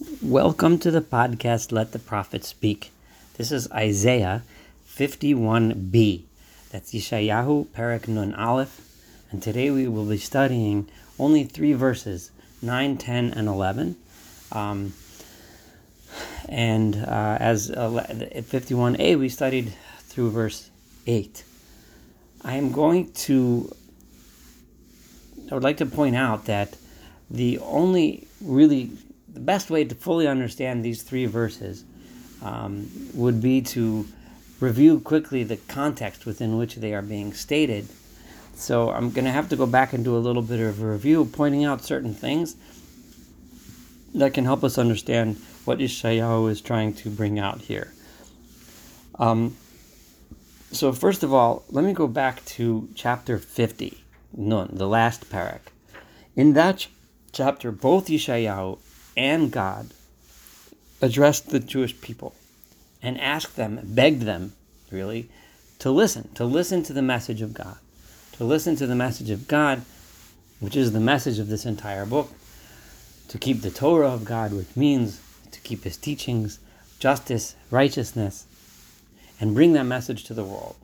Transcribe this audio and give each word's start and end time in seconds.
Welcome 0.00 0.78
to 0.78 0.90
the 0.90 1.02
podcast 1.02 1.72
Let 1.72 1.92
the 1.92 1.98
Prophet 1.98 2.42
Speak. 2.42 2.90
This 3.36 3.52
is 3.52 3.70
Isaiah 3.70 4.42
51b. 4.88 6.22
That's 6.70 6.94
Yeshayahu 6.94 7.66
Perek 7.66 8.08
Nun 8.08 8.34
Aleph. 8.34 8.80
And 9.30 9.42
today 9.42 9.70
we 9.70 9.86
will 9.88 10.06
be 10.06 10.16
studying 10.16 10.88
only 11.18 11.44
three 11.44 11.74
verses 11.74 12.30
9, 12.62 12.96
10, 12.96 13.34
and 13.34 13.46
11. 13.46 13.96
Um, 14.52 14.94
and 16.48 16.96
uh, 16.96 17.36
as 17.38 17.70
uh, 17.70 18.06
at 18.08 18.44
51a, 18.44 19.18
we 19.18 19.28
studied 19.28 19.74
through 19.98 20.30
verse 20.30 20.70
8. 21.06 21.44
I 22.42 22.54
am 22.54 22.72
going 22.72 23.12
to, 23.12 23.70
I 25.50 25.54
would 25.54 25.62
like 25.62 25.76
to 25.76 25.86
point 25.86 26.16
out 26.16 26.46
that 26.46 26.78
the 27.30 27.58
only 27.58 28.26
really 28.40 28.92
the 29.40 29.46
best 29.46 29.70
way 29.70 29.84
to 29.84 29.94
fully 29.94 30.28
understand 30.28 30.84
these 30.84 31.02
three 31.02 31.24
verses 31.24 31.86
um, 32.42 32.90
would 33.14 33.40
be 33.40 33.62
to 33.62 34.06
review 34.60 35.00
quickly 35.00 35.44
the 35.44 35.56
context 35.56 36.26
within 36.26 36.58
which 36.58 36.74
they 36.74 36.92
are 36.92 37.00
being 37.00 37.32
stated. 37.32 37.88
So 38.54 38.90
I'm 38.90 39.10
going 39.10 39.24
to 39.24 39.30
have 39.30 39.48
to 39.48 39.56
go 39.56 39.64
back 39.64 39.94
and 39.94 40.04
do 40.04 40.14
a 40.14 40.20
little 40.20 40.42
bit 40.42 40.60
of 40.60 40.82
a 40.82 40.86
review, 40.86 41.24
pointing 41.24 41.64
out 41.64 41.82
certain 41.82 42.12
things 42.12 42.54
that 44.14 44.34
can 44.34 44.44
help 44.44 44.62
us 44.62 44.76
understand 44.76 45.38
what 45.64 45.78
Yeshayahu 45.78 46.50
is 46.50 46.60
trying 46.60 46.92
to 46.92 47.08
bring 47.08 47.38
out 47.38 47.62
here. 47.62 47.94
Um, 49.18 49.56
so 50.70 50.92
first 50.92 51.22
of 51.22 51.32
all, 51.32 51.64
let 51.70 51.82
me 51.82 51.94
go 51.94 52.06
back 52.06 52.44
to 52.56 52.90
chapter 52.94 53.38
50, 53.38 54.04
Nun, 54.36 54.68
the 54.74 54.86
last 54.86 55.30
parak. 55.30 55.72
In 56.36 56.52
that 56.52 56.88
chapter, 57.32 57.72
both 57.72 58.08
Yeshayahu 58.08 58.78
and 59.16 59.50
God 59.50 59.92
addressed 61.00 61.50
the 61.50 61.60
Jewish 61.60 61.98
people 62.00 62.34
and 63.02 63.20
asked 63.20 63.56
them, 63.56 63.80
begged 63.84 64.22
them, 64.22 64.52
really, 64.90 65.28
to 65.78 65.90
listen, 65.90 66.28
to 66.34 66.44
listen 66.44 66.82
to 66.84 66.92
the 66.92 67.02
message 67.02 67.40
of 67.40 67.54
God, 67.54 67.78
to 68.32 68.44
listen 68.44 68.76
to 68.76 68.86
the 68.86 68.94
message 68.94 69.30
of 69.30 69.48
God, 69.48 69.82
which 70.60 70.76
is 70.76 70.92
the 70.92 71.00
message 71.00 71.38
of 71.38 71.48
this 71.48 71.64
entire 71.64 72.04
book, 72.04 72.30
to 73.28 73.38
keep 73.38 73.62
the 73.62 73.70
Torah 73.70 74.10
of 74.10 74.24
God, 74.24 74.52
which 74.52 74.76
means 74.76 75.20
to 75.52 75.60
keep 75.60 75.84
His 75.84 75.96
teachings, 75.96 76.58
justice, 76.98 77.54
righteousness, 77.70 78.46
and 79.40 79.54
bring 79.54 79.72
that 79.72 79.84
message 79.84 80.24
to 80.24 80.34
the 80.34 80.44
world. 80.44 80.76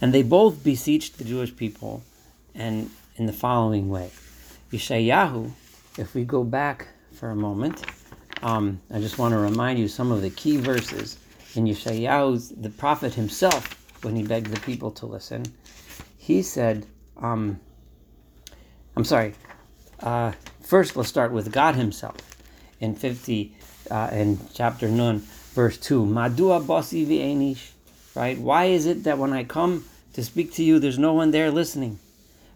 And 0.00 0.12
they 0.12 0.22
both 0.22 0.62
beseeched 0.62 1.18
the 1.18 1.24
Jewish 1.24 1.56
people 1.56 2.02
and 2.54 2.90
in 3.16 3.26
the 3.26 3.32
following 3.32 3.88
way. 3.88 4.10
Yeshayahu 4.72 5.52
if 5.98 6.14
we 6.14 6.24
go 6.24 6.44
back 6.44 6.88
for 7.12 7.30
a 7.30 7.36
moment, 7.36 7.84
um, 8.42 8.80
I 8.92 8.98
just 8.98 9.18
want 9.18 9.32
to 9.32 9.38
remind 9.38 9.78
you 9.78 9.88
some 9.88 10.10
of 10.10 10.22
the 10.22 10.30
key 10.30 10.56
verses 10.56 11.18
in 11.54 11.64
Yeshayahu, 11.64 12.62
the 12.62 12.70
prophet 12.70 13.14
himself, 13.14 13.78
when 14.02 14.16
he 14.16 14.22
begged 14.22 14.48
the 14.48 14.60
people 14.60 14.90
to 14.90 15.06
listen. 15.06 15.44
He 16.18 16.42
said, 16.42 16.86
um, 17.18 17.60
I'm 18.96 19.04
sorry, 19.04 19.34
uh, 20.00 20.32
first 20.62 20.96
let's 20.96 21.08
start 21.08 21.32
with 21.32 21.52
God 21.52 21.76
himself. 21.76 22.16
In 22.80 22.96
50, 22.96 23.54
uh, 23.90 24.08
in 24.12 24.38
chapter 24.54 24.88
Nun, 24.88 25.18
verse 25.54 25.78
2, 25.78 26.04
Madua 26.04 26.64
bosi 26.64 27.06
v'enish, 27.06 27.70
right? 28.16 28.38
Why 28.38 28.64
is 28.66 28.86
it 28.86 29.04
that 29.04 29.18
when 29.18 29.32
I 29.32 29.44
come 29.44 29.84
to 30.14 30.24
speak 30.24 30.52
to 30.54 30.64
you, 30.64 30.78
there's 30.78 30.98
no 30.98 31.12
one 31.12 31.30
there 31.30 31.50
listening, 31.50 32.00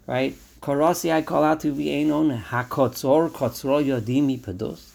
right? 0.06 0.36
Korosi 0.60 1.12
I 1.12 1.22
call 1.22 1.44
out 1.44 1.60
to 1.60 1.72
v'enon 1.72 2.42
hakotzor 2.42 3.30
kotzro 3.30 3.84
yodimi 3.84 4.40
pados. 4.40 4.90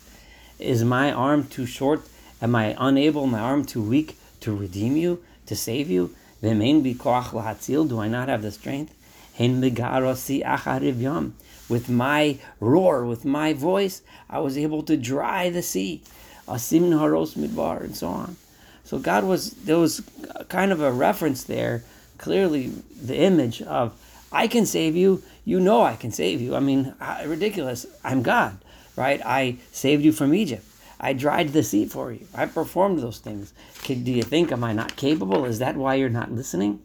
Is 0.59 0.83
my 0.83 1.11
arm 1.11 1.47
too 1.47 1.65
short? 1.65 2.01
Am 2.41 2.55
I 2.55 2.75
unable, 2.79 3.27
my 3.27 3.39
arm 3.39 3.63
too 3.63 3.81
weak 3.81 4.17
to 4.41 4.55
redeem 4.55 4.97
you, 4.97 5.23
to 5.45 5.55
save 5.55 5.89
you? 5.89 6.15
V'mein 6.41 6.83
bikoach 6.83 7.25
lahatzil. 7.25 7.87
Do 7.87 7.99
I 7.99 8.07
not 8.07 8.27
have 8.27 8.41
the 8.41 8.51
strength? 8.51 8.93
Hein 9.35 9.61
megarosi 9.61 10.43
achariv 10.43 10.99
yom. 10.99 11.35
With 11.69 11.89
my 11.89 12.39
roar, 12.59 13.05
with 13.05 13.23
my 13.23 13.53
voice, 13.53 14.01
I 14.29 14.39
was 14.39 14.57
able 14.57 14.83
to 14.83 14.97
dry 14.97 15.49
the 15.51 15.61
sea. 15.61 16.01
Asim 16.47 16.91
haros 16.97 17.35
midbar, 17.35 17.81
and 17.81 17.95
so 17.95 18.07
on. 18.07 18.35
So 18.83 18.97
God 18.97 19.23
was 19.23 19.51
there 19.51 19.77
was 19.77 20.01
kind 20.49 20.71
of 20.71 20.81
a 20.81 20.91
reference 20.91 21.43
there, 21.43 21.83
clearly 22.17 22.73
the 23.01 23.15
image 23.15 23.61
of 23.61 23.93
I 24.33 24.47
can 24.47 24.65
save 24.65 24.95
you. 24.95 25.23
You 25.43 25.59
know 25.59 25.81
I 25.81 25.95
can 25.95 26.11
save 26.11 26.41
you. 26.41 26.55
I 26.55 26.59
mean, 26.59 26.93
ridiculous. 27.25 27.85
I'm 28.03 28.21
God, 28.21 28.57
right? 28.95 29.21
I 29.25 29.57
saved 29.71 30.03
you 30.03 30.11
from 30.11 30.33
Egypt. 30.33 30.65
I 30.99 31.13
dried 31.13 31.49
the 31.49 31.63
sea 31.63 31.85
for 31.85 32.11
you. 32.11 32.27
I 32.35 32.45
performed 32.45 32.99
those 32.99 33.17
things. 33.17 33.53
Do 33.85 33.93
you 33.93 34.21
think, 34.21 34.51
am 34.51 34.63
I 34.63 34.71
not 34.71 34.95
capable? 34.95 35.45
Is 35.45 35.57
that 35.59 35.75
why 35.75 35.95
you're 35.95 36.09
not 36.09 36.31
listening? 36.31 36.81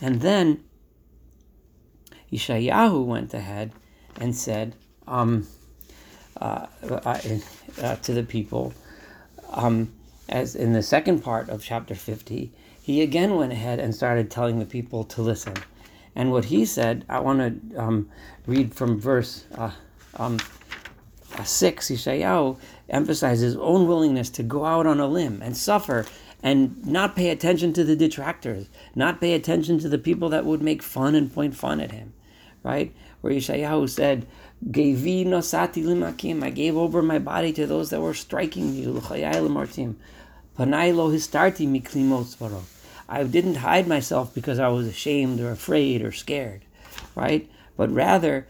And 0.00 0.20
then 0.20 0.62
Yeshayahu 2.32 3.04
went 3.04 3.34
ahead 3.34 3.72
and 4.20 4.34
said 4.34 4.76
um, 5.08 5.48
uh, 6.40 6.66
uh, 6.82 7.96
to 7.96 8.12
the 8.12 8.22
people, 8.22 8.74
um, 9.50 9.92
as 10.28 10.54
in 10.54 10.72
the 10.72 10.82
second 10.82 11.20
part 11.22 11.48
of 11.48 11.62
chapter 11.62 11.94
50, 11.94 12.52
he 12.80 13.02
again 13.02 13.34
went 13.34 13.52
ahead 13.52 13.78
and 13.80 13.94
started 13.94 14.30
telling 14.30 14.58
the 14.58 14.66
people 14.66 15.04
to 15.04 15.22
listen. 15.22 15.54
And 16.16 16.32
what 16.32 16.46
he 16.46 16.64
said, 16.64 17.04
I 17.10 17.20
want 17.20 17.70
to 17.70 17.78
um, 17.78 18.08
read 18.46 18.74
from 18.74 18.98
verse 18.98 19.44
uh, 19.54 19.70
um, 20.16 20.40
uh, 21.36 21.44
6. 21.44 21.90
Yeshayahu 21.90 22.58
emphasizes 22.88 23.42
his 23.42 23.56
own 23.56 23.86
willingness 23.86 24.30
to 24.30 24.42
go 24.42 24.64
out 24.64 24.86
on 24.86 24.98
a 24.98 25.06
limb 25.06 25.42
and 25.42 25.54
suffer 25.54 26.06
and 26.42 26.84
not 26.86 27.16
pay 27.16 27.28
attention 27.28 27.74
to 27.74 27.84
the 27.84 27.94
detractors, 27.94 28.68
not 28.94 29.20
pay 29.20 29.34
attention 29.34 29.78
to 29.78 29.90
the 29.90 29.98
people 29.98 30.30
that 30.30 30.46
would 30.46 30.62
make 30.62 30.82
fun 30.82 31.14
and 31.14 31.32
point 31.32 31.54
fun 31.54 31.80
at 31.80 31.92
him, 31.92 32.14
right? 32.62 32.94
Where 33.20 33.32
Yeshayahu 33.32 33.90
said, 33.90 34.26
Gevi 34.70 35.26
nosati 35.26 35.84
limakim, 35.84 36.42
I 36.42 36.48
gave 36.48 36.78
over 36.78 37.02
my 37.02 37.18
body 37.18 37.52
to 37.52 37.66
those 37.66 37.90
that 37.90 38.00
were 38.00 38.14
striking 38.14 38.74
me, 38.74 38.86
panai 38.86 40.96
lo 40.96 41.10
histarti 41.10 41.68
miklimot 41.68 42.24
I 43.08 43.22
didn't 43.24 43.56
hide 43.56 43.86
myself 43.86 44.34
because 44.34 44.58
I 44.58 44.68
was 44.68 44.86
ashamed 44.86 45.40
or 45.40 45.50
afraid 45.50 46.02
or 46.02 46.12
scared, 46.12 46.62
right? 47.14 47.48
But 47.76 47.92
rather, 47.92 48.46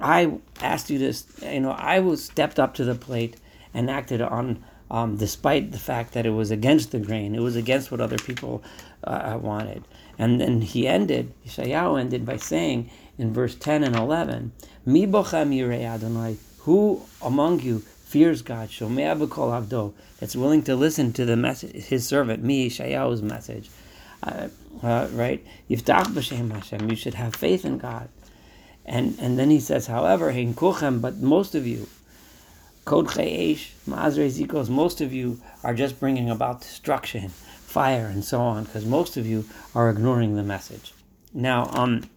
I 0.00 0.38
asked 0.60 0.88
you 0.90 0.98
this, 0.98 1.26
you 1.42 1.60
know, 1.60 1.72
I 1.72 1.98
was 2.00 2.24
stepped 2.24 2.58
up 2.58 2.74
to 2.74 2.84
the 2.84 2.94
plate 2.94 3.36
and 3.74 3.90
acted 3.90 4.22
on, 4.22 4.64
um, 4.90 5.16
despite 5.16 5.72
the 5.72 5.78
fact 5.78 6.14
that 6.14 6.24
it 6.24 6.30
was 6.30 6.50
against 6.50 6.92
the 6.92 7.00
grain, 7.00 7.34
it 7.34 7.42
was 7.42 7.56
against 7.56 7.90
what 7.90 8.00
other 8.00 8.16
people 8.16 8.62
uh, 9.04 9.38
wanted. 9.40 9.84
And 10.18 10.40
then 10.40 10.62
he 10.62 10.88
ended, 10.88 11.34
Yeshayahu 11.46 12.00
ended 12.00 12.24
by 12.24 12.38
saying 12.38 12.90
in 13.18 13.32
verse 13.34 13.54
10 13.54 13.84
and 13.84 13.94
11, 13.94 14.52
Mi 14.86 15.04
Adonai, 15.04 16.36
who 16.60 17.02
among 17.20 17.60
you 17.60 17.80
fears 17.80 18.40
God, 18.40 18.70
Shomea 18.70 19.18
b'kol 19.18 19.62
avdo, 19.62 19.92
that's 20.18 20.34
willing 20.34 20.62
to 20.62 20.74
listen 20.74 21.12
to 21.12 21.26
the 21.26 21.36
message, 21.36 21.74
his 21.84 22.06
servant, 22.06 22.42
me, 22.42 22.70
Yeshayahu's 22.70 23.20
message 23.20 23.68
uh, 24.22 24.48
uh, 24.82 25.08
right? 25.12 25.44
Yiftach 25.70 26.06
b'shem 26.06 26.52
Hashem. 26.52 26.88
You 26.88 26.96
should 26.96 27.14
have 27.14 27.34
faith 27.34 27.64
in 27.64 27.78
God. 27.78 28.08
And 28.84 29.18
and 29.20 29.38
then 29.38 29.50
he 29.50 29.60
says, 29.60 29.86
however, 29.86 30.32
kuchem, 30.32 31.00
but 31.00 31.18
most 31.18 31.54
of 31.54 31.66
you, 31.66 31.88
kod 32.84 33.08
che'esh, 33.08 33.72
ma'azre 33.86 34.28
zikos, 34.30 34.68
most 34.70 35.00
of 35.00 35.12
you 35.12 35.40
are 35.62 35.74
just 35.74 36.00
bringing 36.00 36.30
about 36.30 36.62
destruction, 36.62 37.28
fire, 37.28 38.06
and 38.06 38.24
so 38.24 38.40
on, 38.40 38.64
because 38.64 38.86
most 38.86 39.18
of 39.18 39.26
you 39.26 39.44
are 39.74 39.90
ignoring 39.90 40.36
the 40.36 40.42
message. 40.42 40.94
Now, 41.34 41.68
um, 41.74 42.08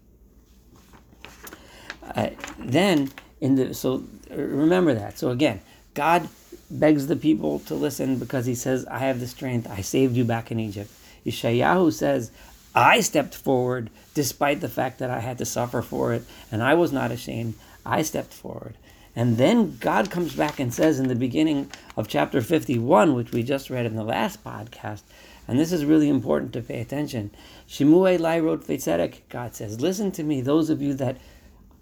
uh, 2.16 2.30
then 2.58 3.12
in 3.42 3.56
the 3.56 3.74
so 3.74 4.06
remember 4.30 4.94
that. 4.94 5.20
So 5.20 5.30
again, 5.30 5.60
God 5.94 6.30
begs 6.70 7.08
the 7.08 7.18
people 7.18 7.60
to 7.60 7.76
listen 7.76 8.18
because 8.18 8.46
He 8.46 8.56
says, 8.56 8.86
"I 8.86 9.00
have 9.00 9.20
the 9.20 9.28
strength. 9.28 9.70
I 9.70 9.82
saved 9.82 10.16
you 10.16 10.24
back 10.24 10.52
in 10.52 10.60
Egypt." 10.60 10.92
Yeshayahu 11.26 11.92
says, 11.94 12.32
I 12.74 13.02
stepped 13.02 13.36
forward 13.36 13.90
despite 14.14 14.62
the 14.62 14.70
fact 14.70 15.00
that 15.00 15.10
I 15.10 15.20
had 15.20 15.38
to 15.40 15.46
suffer 15.46 15.82
for 15.82 16.14
it, 16.14 16.24
and 16.52 16.64
I 16.64 16.74
was 16.74 16.92
not 16.92 17.12
ashamed. 17.12 17.56
I 17.86 18.02
stepped 18.02 18.34
forward. 18.34 18.76
And 19.16 19.38
then 19.38 19.78
God 19.78 20.10
comes 20.10 20.36
back 20.36 20.60
and 20.60 20.74
says 20.74 21.00
in 21.00 21.08
the 21.08 21.16
beginning 21.16 21.70
of 21.98 22.08
chapter 22.08 22.42
51, 22.42 23.14
which 23.14 23.32
we 23.32 23.44
just 23.44 23.70
read 23.70 23.86
in 23.86 23.96
the 23.96 24.04
last 24.04 24.44
podcast, 24.44 25.02
and 25.48 25.60
this 25.60 25.74
is 25.74 25.84
really 25.84 26.08
important 26.08 26.54
to 26.54 26.62
pay 26.62 26.80
attention. 26.80 27.32
Shimue 27.68 28.20
Lai 28.20 28.40
wrote 28.40 28.66
Fetzedek, 28.66 29.22
God 29.28 29.54
says, 29.54 29.82
Listen 29.82 30.12
to 30.14 30.24
me, 30.24 30.40
those 30.40 30.70
of 30.70 30.82
you 30.82 30.94
that. 30.94 31.18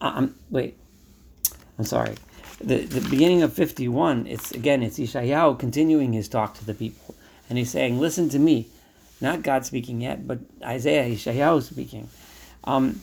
Um, 0.02 0.36
wait, 0.50 0.78
I'm 1.78 1.86
sorry. 1.86 2.16
The, 2.62 2.86
the 2.86 3.08
beginning 3.10 3.44
of 3.44 3.54
51, 3.54 4.28
it's 4.28 4.52
again, 4.52 4.82
it's 4.82 4.98
Yeshayahu 4.98 5.60
continuing 5.60 6.14
his 6.14 6.28
talk 6.28 6.56
to 6.56 6.66
the 6.66 6.74
people. 6.74 7.16
And 7.50 7.58
he's 7.58 7.70
saying, 7.70 8.00
Listen 8.00 8.30
to 8.30 8.40
me 8.40 8.70
not 9.22 9.44
God 9.44 9.66
speaking 9.66 10.02
yet, 10.02 10.28
but 10.28 10.40
Isaiah, 10.64 11.06
Yeshayahu 11.06 11.62
speaking. 11.64 12.10
Um, 12.64 13.02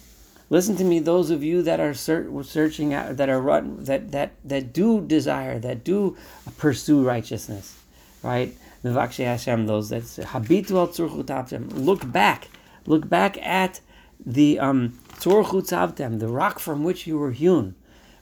Listen 0.49 0.77
to 0.77 0.85
me, 0.85 1.01
those 1.01 1.31
of 1.31 1.43
you 1.43 1.63
that 1.63 1.81
are 1.81 1.93
searching 1.93 2.95
out, 2.95 3.17
that 3.17 3.29
are 3.29 3.41
run, 3.41 3.83
that 3.83 4.13
that 4.13 4.33
that 4.45 4.73
do 4.73 5.01
desire, 5.01 5.59
that 5.59 5.83
do 5.83 6.17
pursue 6.57 7.03
righteousness, 7.05 7.77
right? 8.23 8.55
Hashem, 8.85 9.67
those 9.67 9.89
that 9.89 10.05
habitu 10.05 10.71
al 10.71 11.81
Look 11.83 12.13
back, 12.13 12.49
look 12.87 13.09
back 13.09 13.45
at 13.45 13.81
the 14.25 14.61
um 14.61 14.97
the 15.21 16.29
rock 16.29 16.61
from 16.61 16.85
which 16.85 17.09
you 17.09 17.19
were 17.19 17.33
hewn, 17.33 17.75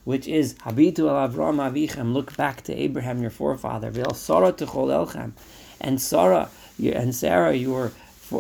which 0.05 0.27
is 0.27 0.55
habitu 0.55 1.01
al 1.01 1.29
Avram 1.29 1.59
avichem. 1.59 2.15
Look 2.15 2.35
back 2.39 2.63
to 2.63 2.75
Abraham, 2.75 3.21
your 3.21 3.31
forefather. 3.31 3.93
V'el 3.93 4.17
Sarah 4.17 4.55
elchem, 4.55 5.33
and 5.79 6.01
Sarah 6.01 6.49
and 6.81 7.15
Sarah, 7.15 7.55
your 7.55 7.93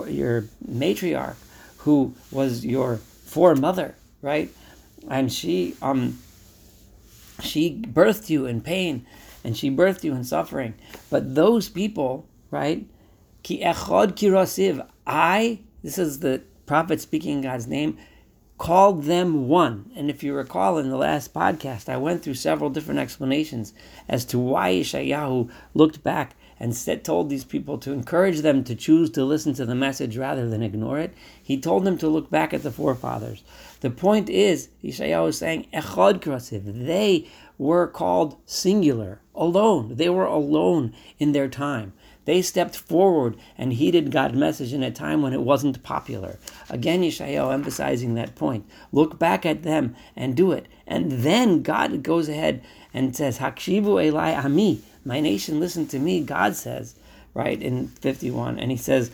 your 0.08 0.46
matriarch, 0.68 1.36
who 1.78 2.14
was 2.30 2.64
your 2.64 2.96
foremother, 2.96 3.94
right? 4.22 4.50
And 5.08 5.32
she 5.32 5.76
um 5.82 6.18
she 7.42 7.80
birthed 7.80 8.30
you 8.30 8.46
in 8.46 8.60
pain 8.60 9.06
and 9.44 9.56
she 9.56 9.70
birthed 9.70 10.04
you 10.04 10.14
in 10.14 10.24
suffering. 10.24 10.74
But 11.10 11.34
those 11.34 11.68
people, 11.68 12.26
right? 12.50 12.86
Ki 13.42 13.60
echad 13.60 14.12
kirasiv. 14.12 14.86
I, 15.06 15.60
this 15.82 15.98
is 15.98 16.20
the 16.20 16.42
prophet 16.66 17.00
speaking 17.00 17.38
in 17.38 17.42
God's 17.42 17.66
name, 17.66 17.98
called 18.56 19.04
them 19.04 19.48
one. 19.48 19.90
And 19.94 20.08
if 20.08 20.22
you 20.22 20.32
recall 20.32 20.78
in 20.78 20.88
the 20.88 20.96
last 20.96 21.34
podcast, 21.34 21.88
I 21.88 21.98
went 21.98 22.22
through 22.22 22.34
several 22.34 22.70
different 22.70 23.00
explanations 23.00 23.74
as 24.08 24.24
to 24.26 24.38
why 24.38 24.72
Yeshayahu 24.72 25.50
looked 25.74 26.02
back 26.02 26.36
and 26.58 26.74
said, 26.74 27.04
told 27.04 27.28
these 27.28 27.44
people 27.44 27.78
to 27.78 27.92
encourage 27.92 28.40
them 28.40 28.64
to 28.64 28.74
choose 28.74 29.10
to 29.10 29.24
listen 29.24 29.54
to 29.54 29.66
the 29.66 29.74
message 29.74 30.16
rather 30.16 30.48
than 30.48 30.62
ignore 30.62 30.98
it. 30.98 31.14
He 31.42 31.60
told 31.60 31.84
them 31.84 31.98
to 31.98 32.08
look 32.08 32.30
back 32.30 32.54
at 32.54 32.62
the 32.62 32.70
forefathers. 32.70 33.42
The 33.80 33.90
point 33.90 34.30
is, 34.30 34.68
Yeshayahu 34.82 35.28
is 35.28 35.38
saying, 35.38 35.66
Echad. 35.72 36.86
They 36.86 37.28
were 37.58 37.86
called 37.86 38.36
singular, 38.46 39.20
alone. 39.34 39.96
They 39.96 40.08
were 40.08 40.24
alone 40.24 40.94
in 41.18 41.32
their 41.32 41.48
time. 41.48 41.92
They 42.24 42.40
stepped 42.40 42.76
forward 42.76 43.36
and 43.58 43.74
heeded 43.74 44.10
God's 44.10 44.36
message 44.36 44.72
in 44.72 44.82
a 44.82 44.90
time 44.90 45.20
when 45.20 45.34
it 45.34 45.42
wasn't 45.42 45.82
popular. 45.82 46.38
Again, 46.70 47.02
Yeshayahu 47.02 47.52
emphasizing 47.52 48.14
that 48.14 48.34
point. 48.34 48.66
Look 48.92 49.18
back 49.18 49.44
at 49.44 49.62
them 49.62 49.94
and 50.16 50.34
do 50.34 50.52
it. 50.52 50.66
And 50.86 51.12
then 51.12 51.62
God 51.62 52.02
goes 52.02 52.28
ahead 52.28 52.62
and 52.94 53.14
says, 53.14 53.38
Hakshivu 53.38 54.10
Elai 54.10 54.42
Ami. 54.42 54.80
My 55.04 55.20
nation, 55.20 55.60
listen 55.60 55.86
to 55.88 55.98
me, 55.98 56.20
God 56.20 56.56
says, 56.56 56.96
right, 57.34 57.60
in 57.60 57.88
51. 57.88 58.58
And 58.58 58.70
he 58.70 58.76
says, 58.76 59.10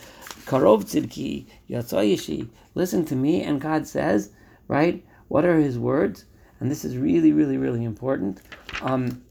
Karov 0.47 0.85
Tzidki, 0.85 1.47
Yatzayishi, 1.69 2.49
listen 2.75 3.05
to 3.07 3.17
me. 3.17 3.43
And 3.43 3.61
God 3.61 3.87
says, 3.87 4.31
right, 4.69 5.05
what 5.29 5.45
are 5.45 5.59
his 5.59 5.79
words? 5.79 6.25
And 6.61 6.71
this 6.71 6.85
is 6.85 6.97
really, 6.97 7.33
really, 7.33 7.57
really 7.57 7.85
important. 7.85 8.41
Um, 8.83 9.23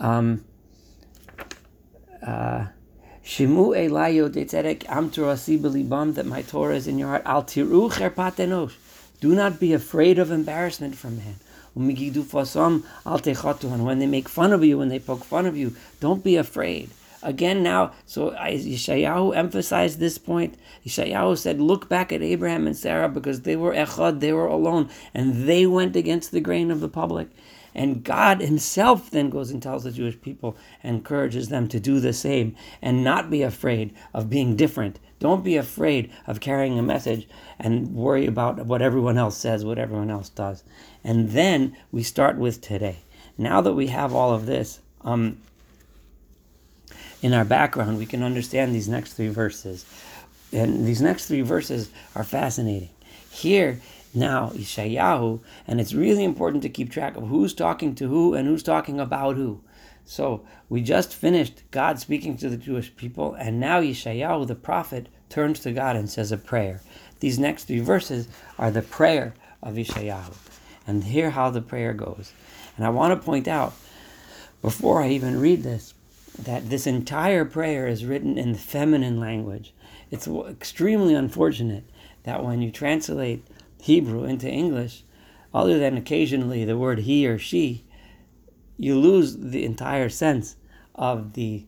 um, 0.00 0.44
uh, 2.26 2.66
Shimu 3.24 3.74
elayo 3.76 4.28
detzedek 4.28 4.84
amturasi 4.84 5.58
belibam 5.58 6.14
that 6.14 6.26
my 6.26 6.42
Torah 6.42 6.76
is 6.76 6.86
in 6.86 6.96
your 6.96 7.08
heart. 7.08 7.22
Al 7.26 7.42
tiru 7.42 8.72
Do 9.20 9.34
not 9.34 9.58
be 9.58 9.72
afraid 9.72 10.18
of 10.18 10.30
embarrassment 10.30 10.94
from 10.94 11.16
man. 11.18 11.34
When 11.76 11.88
they 13.98 14.06
make 14.06 14.28
fun 14.30 14.52
of 14.54 14.64
you, 14.64 14.78
when 14.78 14.88
they 14.88 14.98
poke 14.98 15.24
fun 15.24 15.44
of 15.44 15.58
you, 15.58 15.76
don't 16.00 16.24
be 16.24 16.36
afraid. 16.36 16.88
Again, 17.22 17.62
now, 17.62 17.92
so 18.06 18.30
Yeshayahu 18.30 19.36
emphasized 19.36 19.98
this 19.98 20.16
point. 20.16 20.54
Yeshayahu 20.86 21.36
said, 21.36 21.60
Look 21.60 21.86
back 21.88 22.12
at 22.12 22.22
Abraham 22.22 22.66
and 22.66 22.76
Sarah 22.76 23.10
because 23.10 23.42
they 23.42 23.56
were 23.56 23.74
echad, 23.74 24.20
they 24.20 24.32
were 24.32 24.46
alone, 24.46 24.88
and 25.12 25.46
they 25.46 25.66
went 25.66 25.96
against 25.96 26.30
the 26.30 26.40
grain 26.40 26.70
of 26.70 26.80
the 26.80 26.88
public. 26.88 27.28
And 27.76 28.02
God 28.02 28.40
Himself 28.40 29.10
then 29.10 29.28
goes 29.28 29.50
and 29.50 29.62
tells 29.62 29.84
the 29.84 29.90
Jewish 29.90 30.18
people, 30.22 30.56
encourages 30.82 31.50
them 31.50 31.68
to 31.68 31.78
do 31.78 32.00
the 32.00 32.14
same 32.14 32.56
and 32.80 33.04
not 33.04 33.28
be 33.28 33.42
afraid 33.42 33.94
of 34.14 34.30
being 34.30 34.56
different. 34.56 34.98
Don't 35.18 35.44
be 35.44 35.56
afraid 35.56 36.10
of 36.26 36.40
carrying 36.40 36.78
a 36.78 36.82
message 36.82 37.28
and 37.58 37.94
worry 37.94 38.24
about 38.26 38.64
what 38.64 38.80
everyone 38.80 39.18
else 39.18 39.36
says, 39.36 39.62
what 39.62 39.78
everyone 39.78 40.10
else 40.10 40.30
does. 40.30 40.64
And 41.04 41.32
then 41.32 41.76
we 41.92 42.02
start 42.02 42.38
with 42.38 42.62
today. 42.62 42.96
Now 43.36 43.60
that 43.60 43.74
we 43.74 43.88
have 43.88 44.14
all 44.14 44.32
of 44.32 44.46
this 44.46 44.80
um, 45.02 45.36
in 47.20 47.34
our 47.34 47.44
background, 47.44 47.98
we 47.98 48.06
can 48.06 48.22
understand 48.22 48.74
these 48.74 48.88
next 48.88 49.12
three 49.12 49.28
verses. 49.28 49.84
And 50.50 50.86
these 50.86 51.02
next 51.02 51.26
three 51.26 51.42
verses 51.42 51.90
are 52.14 52.24
fascinating. 52.24 52.88
Here, 53.30 53.80
now 54.16 54.48
Yeshayahu, 54.54 55.40
and 55.66 55.80
it's 55.80 55.92
really 55.92 56.24
important 56.24 56.62
to 56.62 56.68
keep 56.68 56.90
track 56.90 57.16
of 57.16 57.28
who's 57.28 57.54
talking 57.54 57.94
to 57.96 58.08
who 58.08 58.34
and 58.34 58.48
who's 58.48 58.62
talking 58.62 58.98
about 58.98 59.36
who. 59.36 59.60
So 60.04 60.44
we 60.68 60.82
just 60.82 61.14
finished 61.14 61.62
God 61.70 61.98
speaking 61.98 62.36
to 62.38 62.48
the 62.48 62.56
Jewish 62.56 62.94
people, 62.96 63.34
and 63.34 63.60
now 63.60 63.80
Yeshayahu, 63.80 64.46
the 64.46 64.54
prophet, 64.54 65.08
turns 65.28 65.60
to 65.60 65.72
God 65.72 65.96
and 65.96 66.08
says 66.08 66.32
a 66.32 66.36
prayer. 66.36 66.80
These 67.20 67.38
next 67.38 67.64
three 67.64 67.80
verses 67.80 68.28
are 68.58 68.70
the 68.70 68.82
prayer 68.82 69.34
of 69.62 69.74
Yeshayahu. 69.74 70.34
And 70.86 71.02
hear 71.02 71.30
how 71.30 71.50
the 71.50 71.60
prayer 71.60 71.92
goes. 71.92 72.32
And 72.76 72.86
I 72.86 72.90
want 72.90 73.18
to 73.18 73.24
point 73.24 73.48
out, 73.48 73.74
before 74.62 75.02
I 75.02 75.08
even 75.08 75.40
read 75.40 75.64
this, 75.64 75.94
that 76.38 76.70
this 76.70 76.86
entire 76.86 77.44
prayer 77.44 77.88
is 77.88 78.04
written 78.04 78.38
in 78.38 78.54
feminine 78.54 79.18
language. 79.18 79.72
It's 80.10 80.28
extremely 80.28 81.14
unfortunate 81.14 81.84
that 82.22 82.44
when 82.44 82.62
you 82.62 82.70
translate 82.70 83.44
Hebrew 83.80 84.24
into 84.24 84.48
English, 84.48 85.04
other 85.54 85.78
than 85.78 85.96
occasionally 85.96 86.64
the 86.64 86.76
word 86.76 87.00
he 87.00 87.26
or 87.26 87.38
she, 87.38 87.84
you 88.78 88.98
lose 88.98 89.36
the 89.36 89.64
entire 89.64 90.08
sense 90.08 90.56
of 90.94 91.32
the 91.34 91.64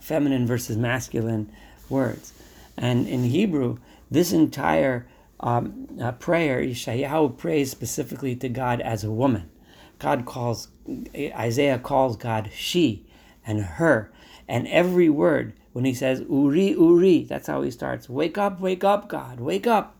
feminine 0.00 0.46
versus 0.46 0.76
masculine 0.76 1.50
words. 1.88 2.32
And 2.76 3.08
in 3.08 3.24
Hebrew, 3.24 3.78
this 4.10 4.32
entire 4.32 5.06
um, 5.40 5.88
uh, 6.00 6.12
prayer, 6.12 6.62
Yeshayahu 6.62 7.36
prays 7.36 7.70
specifically 7.70 8.36
to 8.36 8.48
God 8.48 8.80
as 8.80 9.04
a 9.04 9.10
woman. 9.10 9.50
God 9.98 10.26
calls, 10.26 10.68
Isaiah 11.16 11.78
calls 11.78 12.16
God 12.16 12.50
she 12.54 13.06
and 13.46 13.60
her. 13.60 14.12
And 14.48 14.66
every 14.68 15.08
word, 15.08 15.54
when 15.72 15.84
he 15.84 15.94
says, 15.94 16.22
Uri, 16.28 16.70
Uri, 16.70 17.24
that's 17.24 17.46
how 17.46 17.62
he 17.62 17.70
starts. 17.70 18.08
Wake 18.08 18.38
up, 18.38 18.60
wake 18.60 18.84
up, 18.84 19.08
God, 19.08 19.40
wake 19.40 19.66
up. 19.66 19.98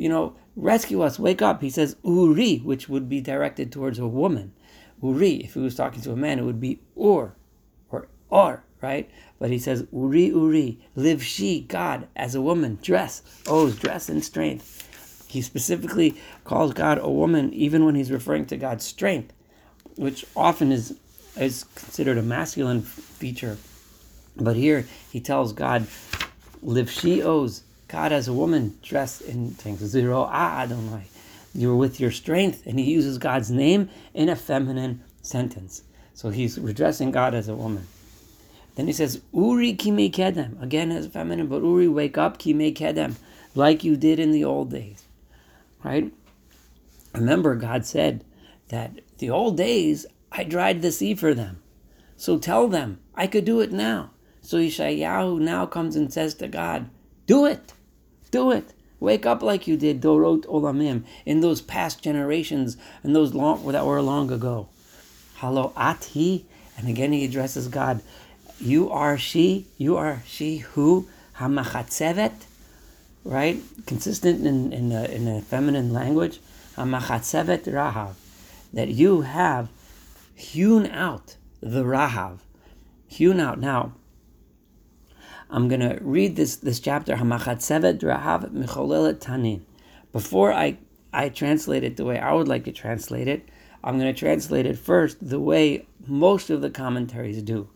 You 0.00 0.08
know, 0.08 0.34
rescue 0.56 1.02
us, 1.02 1.18
wake 1.18 1.42
up. 1.42 1.60
He 1.60 1.68
says 1.68 1.94
Uri, 2.02 2.56
which 2.64 2.88
would 2.88 3.06
be 3.06 3.20
directed 3.20 3.70
towards 3.70 3.98
a 3.98 4.06
woman. 4.06 4.54
Uri, 5.02 5.44
if 5.44 5.52
he 5.52 5.60
was 5.60 5.74
talking 5.74 6.00
to 6.00 6.12
a 6.12 6.16
man, 6.16 6.38
it 6.38 6.44
would 6.44 6.58
be 6.58 6.80
Ur 6.96 7.34
or 7.90 8.08
Or, 8.30 8.64
right? 8.80 9.10
But 9.38 9.50
he 9.50 9.58
says 9.58 9.86
Uri, 9.92 10.28
Uri, 10.28 10.80
live 10.96 11.22
she, 11.22 11.60
God, 11.60 12.08
as 12.16 12.34
a 12.34 12.40
woman, 12.40 12.78
dress, 12.80 13.20
oh, 13.46 13.68
dress 13.68 14.08
in 14.08 14.22
strength. 14.22 15.26
He 15.28 15.42
specifically 15.42 16.16
calls 16.44 16.72
God 16.72 16.96
a 16.96 17.10
woman 17.10 17.52
even 17.52 17.84
when 17.84 17.94
he's 17.94 18.10
referring 18.10 18.46
to 18.46 18.56
God's 18.56 18.86
strength, 18.86 19.34
which 19.96 20.24
often 20.34 20.72
is, 20.72 20.98
is 21.36 21.64
considered 21.74 22.16
a 22.16 22.22
masculine 22.22 22.80
feature. 22.80 23.58
But 24.34 24.56
here 24.56 24.86
he 25.12 25.20
tells 25.20 25.52
God, 25.52 25.86
live 26.62 26.90
she 26.90 27.20
owes 27.20 27.64
God 27.90 28.12
as 28.12 28.28
a 28.28 28.32
woman 28.32 28.78
dressed 28.82 29.22
in 29.22 29.50
things. 29.50 29.80
Zero 29.80 30.28
Adonai. 30.28 31.06
You're 31.52 31.74
with 31.74 31.98
your 31.98 32.12
strength, 32.12 32.64
and 32.64 32.78
he 32.78 32.88
uses 32.88 33.18
God's 33.18 33.50
name 33.50 33.90
in 34.14 34.28
a 34.28 34.36
feminine 34.36 35.02
sentence. 35.22 35.82
So 36.14 36.30
he's 36.30 36.56
addressing 36.56 37.10
God 37.10 37.34
as 37.34 37.48
a 37.48 37.56
woman. 37.56 37.88
Then 38.76 38.86
he 38.86 38.92
says, 38.92 39.20
Uri 39.34 39.74
kime 39.74 40.12
kedem. 40.12 40.62
Again 40.62 40.92
as 40.92 41.08
feminine, 41.08 41.48
but 41.48 41.62
Uri, 41.62 41.88
wake 41.88 42.16
up, 42.16 42.38
kime 42.38 42.72
kedem, 42.72 43.16
like 43.56 43.82
you 43.82 43.96
did 43.96 44.20
in 44.20 44.30
the 44.30 44.44
old 44.44 44.70
days. 44.70 45.02
Right? 45.82 46.12
Remember, 47.12 47.56
God 47.56 47.84
said 47.84 48.24
that 48.68 49.00
the 49.18 49.30
old 49.30 49.56
days, 49.56 50.06
I 50.30 50.44
dried 50.44 50.80
the 50.80 50.92
sea 50.92 51.16
for 51.16 51.34
them. 51.34 51.60
So 52.16 52.38
tell 52.38 52.68
them, 52.68 53.00
I 53.16 53.26
could 53.26 53.44
do 53.44 53.58
it 53.58 53.72
now. 53.72 54.12
So 54.42 54.58
Yeshayahu 54.58 55.40
now 55.40 55.66
comes 55.66 55.96
and 55.96 56.12
says 56.12 56.34
to 56.34 56.46
God, 56.46 56.88
Do 57.26 57.46
it. 57.46 57.72
Do 58.30 58.50
it. 58.50 58.72
Wake 59.00 59.24
up 59.24 59.42
like 59.42 59.66
you 59.66 59.78
did, 59.78 60.00
Dorot 60.02 60.44
Olamim, 60.46 61.04
in 61.24 61.40
those 61.40 61.62
past 61.62 62.02
generations 62.02 62.76
and 63.02 63.16
those 63.16 63.32
long 63.34 63.66
that 63.72 63.86
were 63.86 64.02
long 64.02 64.30
ago. 64.30 64.68
Halo 65.36 65.72
Ati, 65.74 66.44
and 66.76 66.86
again 66.86 67.12
he 67.12 67.24
addresses 67.24 67.68
God. 67.68 68.02
You 68.60 68.90
are 68.90 69.16
she, 69.16 69.66
you 69.78 69.96
are 69.96 70.22
she 70.26 70.58
who 70.58 71.08
Hamachatzevet, 71.38 72.44
right? 73.24 73.62
Consistent 73.86 74.46
in, 74.46 74.70
in, 74.70 74.92
a, 74.92 75.04
in 75.04 75.26
a 75.26 75.40
feminine 75.40 75.94
language. 75.94 76.40
Hamachatzevet 76.76 77.64
Rahav. 77.64 78.14
That 78.74 78.88
you 78.88 79.22
have 79.22 79.70
hewn 80.34 80.86
out 80.86 81.36
the 81.62 81.84
Rahav. 81.84 82.40
Hewn 83.08 83.40
out. 83.40 83.58
Now, 83.58 83.92
I'm 85.52 85.66
going 85.66 85.80
to 85.80 85.98
read 86.00 86.36
this, 86.36 86.56
this 86.56 86.78
chapter, 86.78 87.16
Rahav 87.16 87.60
Tanin. 89.18 89.60
before 90.12 90.52
I, 90.52 90.78
I 91.12 91.28
translate 91.28 91.82
it 91.82 91.96
the 91.96 92.04
way 92.04 92.20
I 92.20 92.32
would 92.32 92.46
like 92.46 92.64
to 92.64 92.72
translate 92.72 93.26
it, 93.26 93.48
I'm 93.82 93.98
going 93.98 94.12
to 94.12 94.18
translate 94.18 94.66
it 94.66 94.78
first 94.78 95.16
the 95.20 95.40
way 95.40 95.86
most 96.06 96.50
of 96.50 96.60
the 96.60 96.70
commentaries 96.70 97.42
do. 97.42 97.68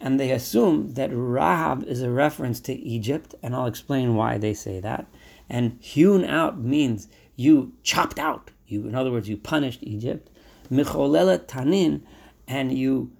And 0.00 0.18
they 0.18 0.30
assume 0.30 0.94
that 0.94 1.10
Rahab 1.12 1.84
is 1.84 2.00
a 2.00 2.10
reference 2.10 2.60
to 2.60 2.74
Egypt, 2.74 3.34
and 3.42 3.54
I'll 3.54 3.66
explain 3.66 4.16
why 4.16 4.38
they 4.38 4.54
say 4.54 4.80
that. 4.80 5.06
And 5.48 5.78
hewn 5.80 6.24
out 6.24 6.58
means 6.58 7.08
you 7.36 7.72
chopped 7.82 8.18
out. 8.18 8.50
You, 8.66 8.86
in 8.86 8.94
other 8.94 9.12
words, 9.12 9.28
you 9.28 9.36
punished 9.36 9.80
Egypt. 9.82 10.30
Micholelet 10.70 11.46
tanin, 11.46 12.00
and 12.48 12.76
you 12.76 13.12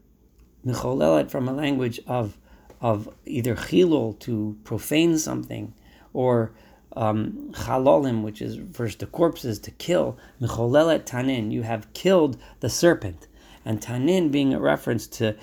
micholelet 0.64 1.30
from 1.30 1.48
a 1.48 1.52
language 1.52 2.00
of 2.06 2.38
of 2.84 3.08
either 3.24 3.54
chilul 3.54 4.18
to 4.18 4.54
profane 4.62 5.16
something, 5.16 5.72
or 6.12 6.52
um, 6.94 7.50
chalolim, 7.52 8.22
which 8.22 8.42
is 8.42 8.60
refers 8.60 8.94
to 8.94 9.06
corpses 9.06 9.58
to 9.58 9.70
kill. 9.70 10.18
Micholelet 10.38 11.06
tanin, 11.06 11.50
you 11.50 11.62
have 11.62 11.90
killed 11.94 12.36
the 12.60 12.68
serpent, 12.68 13.26
and 13.64 13.80
tanin 13.80 14.30
being 14.30 14.52
a 14.52 14.60
reference 14.60 15.06
to 15.06 15.34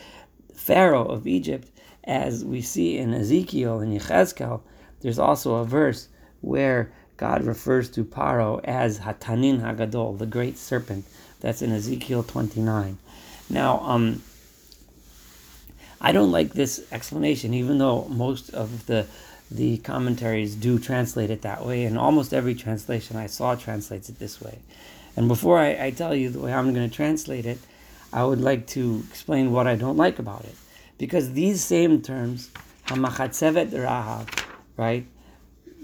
Pharaoh 0.53 1.07
of 1.07 1.25
Egypt, 1.25 1.71
as 2.03 2.45
we 2.45 2.61
see 2.61 2.99
in 2.99 3.11
Ezekiel 3.11 3.79
and 3.79 3.99
Yechezkel. 3.99 4.61
There's 4.99 5.17
also 5.17 5.55
a 5.55 5.65
verse 5.65 6.09
where 6.41 6.93
God 7.17 7.43
refers 7.43 7.89
to 7.91 8.05
Paro 8.05 8.61
as 8.65 8.99
Hatanin 8.99 9.61
Hagadol, 9.61 10.19
the 10.19 10.27
great 10.27 10.59
serpent. 10.59 11.05
That's 11.39 11.63
in 11.63 11.71
Ezekiel 11.71 12.21
29. 12.21 12.99
Now, 13.49 13.79
um, 13.79 14.21
I 16.01 16.11
don't 16.11 16.31
like 16.31 16.53
this 16.53 16.83
explanation, 16.91 17.53
even 17.53 17.77
though 17.77 18.05
most 18.09 18.49
of 18.49 18.87
the 18.87 19.05
the 19.51 19.77
commentaries 19.79 20.55
do 20.55 20.79
translate 20.79 21.29
it 21.29 21.41
that 21.41 21.65
way, 21.65 21.83
and 21.83 21.97
almost 21.97 22.33
every 22.33 22.55
translation 22.55 23.17
I 23.17 23.27
saw 23.27 23.55
translates 23.55 24.07
it 24.07 24.17
this 24.17 24.41
way. 24.41 24.59
And 25.17 25.27
before 25.27 25.59
I, 25.59 25.87
I 25.87 25.91
tell 25.91 26.15
you 26.15 26.29
the 26.29 26.39
way 26.39 26.53
I'm 26.53 26.73
going 26.73 26.89
to 26.89 26.95
translate 26.95 27.45
it, 27.45 27.59
I 28.13 28.23
would 28.23 28.39
like 28.39 28.65
to 28.67 29.03
explain 29.09 29.51
what 29.51 29.67
I 29.67 29.75
don't 29.75 29.97
like 29.97 30.19
about 30.19 30.45
it. 30.45 30.55
Because 30.97 31.33
these 31.33 31.61
same 31.61 32.01
terms, 32.01 32.49
Hamachatzevet 32.87 33.71
Rahav, 33.71 34.29
right? 34.77 35.05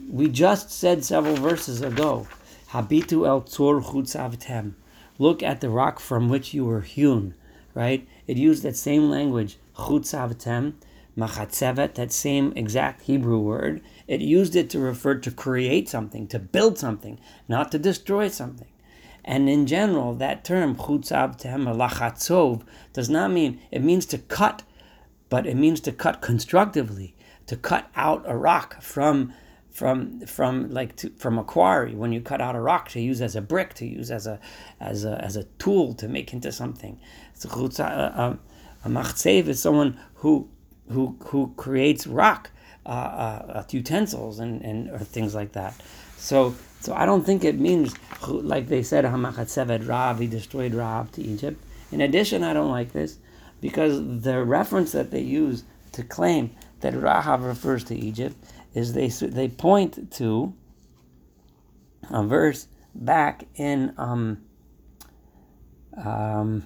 We 0.10 0.30
just 0.30 0.72
said 0.72 1.04
several 1.04 1.36
verses 1.36 1.82
ago, 1.82 2.28
Habitu 2.70 3.28
el 3.28 3.42
tzur 3.42 3.84
chutzavtem. 3.84 4.74
Look 5.20 5.44
at 5.44 5.60
the 5.60 5.70
rock 5.70 6.00
from 6.00 6.30
which 6.30 6.54
you 6.54 6.64
were 6.64 6.82
hewn, 6.82 7.34
right? 7.74 8.08
It 8.28 8.38
used 8.38 8.64
that 8.64 8.78
same 8.78 9.10
language, 9.10 9.58
chutzavtem, 9.78 10.74
machatzevet, 11.18 11.96
that 11.96 12.12
same 12.12 12.54
exact 12.56 13.04
Hebrew 13.04 13.40
word. 13.40 13.82
It 14.08 14.22
used 14.22 14.56
it 14.56 14.70
to 14.72 14.80
refer 14.80 15.16
to 15.16 15.32
create 15.32 15.90
something, 15.90 16.28
to 16.28 16.40
build 16.40 16.78
something, 16.78 17.20
not 17.48 17.72
to 17.72 17.80
destroy 17.80 18.28
something. 18.28 18.68
And 19.26 19.50
in 19.50 19.68
general, 19.68 20.14
that 20.16 20.46
term 20.46 20.76
chutzavtem 20.76 21.68
or 21.68 21.76
lachatzov 21.76 22.64
does 22.94 23.10
not 23.10 23.32
mean 23.32 23.60
it 23.72 23.84
means 23.84 24.06
to 24.08 24.18
cut, 24.18 24.64
but 25.30 25.46
it 25.46 25.56
means 25.56 25.82
to 25.82 25.92
cut 25.92 26.22
constructively, 26.22 27.16
to 27.48 27.58
cut 27.58 27.90
out 27.96 28.24
a 28.26 28.38
rock 28.38 28.82
from 28.82 29.34
from 29.70 30.22
from 30.22 30.72
like 30.72 30.96
to, 30.96 31.12
from 31.18 31.38
a 31.38 31.44
quarry 31.44 31.94
when 31.94 32.12
you 32.12 32.20
cut 32.20 32.42
out 32.42 32.56
a 32.56 32.60
rock 32.60 32.90
to 32.90 33.00
use 33.00 33.22
as 33.22 33.36
a 33.36 33.42
brick 33.42 33.76
to 33.76 33.86
use 33.86 34.10
as 34.10 34.26
a 34.26 34.40
as 34.80 35.06
a 35.06 35.24
as 35.24 35.36
a 35.36 35.44
tool 35.60 35.94
to 35.94 36.08
make 36.08 36.34
into 36.34 36.52
something. 36.52 37.00
So 37.36 37.48
a, 37.50 37.84
a, 37.84 37.86
uh, 37.86 38.12
uh, 38.16 38.36
a 38.88 38.90
machzev 38.90 39.48
is 39.48 39.62
someone 39.62 40.00
who 40.16 40.50
who 40.90 41.18
who 41.26 41.54
creates 41.58 42.08
rock 42.08 42.52
uh, 42.86 42.90
uh, 42.90 43.64
utensils 43.70 44.40
and, 44.40 44.62
and 44.62 44.90
or 44.90 45.00
things 45.00 45.36
like 45.36 45.52
that. 45.52 45.74
So 46.16 46.56
so 46.80 46.94
I 46.94 47.06
don't 47.06 47.26
think 47.26 47.44
it 47.44 47.60
means 47.60 47.94
like 48.28 48.68
they 48.68 48.84
said 48.84 49.04
Hamachatzevet 49.04 49.88
Rav 49.88 50.20
he 50.20 50.28
destroyed 50.28 50.74
Rav 50.74 51.12
to 51.14 51.22
Egypt. 51.22 51.62
In 51.92 52.02
addition, 52.02 52.44
I 52.44 52.54
don't 52.54 52.72
like 52.72 52.94
this 52.94 53.20
because 53.62 54.22
the 54.22 54.44
reference 54.44 54.94
that 54.94 55.12
they 55.12 55.22
use 55.22 55.64
to 55.94 56.04
claim 56.04 56.52
that 56.82 56.94
Rahav 56.94 57.46
refers 57.46 57.84
to 57.86 57.96
Egypt 57.96 58.36
is 58.74 58.94
they 58.94 59.10
they 59.10 59.50
point 59.50 60.12
to 60.14 60.54
a 62.10 62.24
verse 62.24 62.68
back 62.96 63.44
in 63.56 63.94
um, 63.98 64.42
um, 65.98 66.64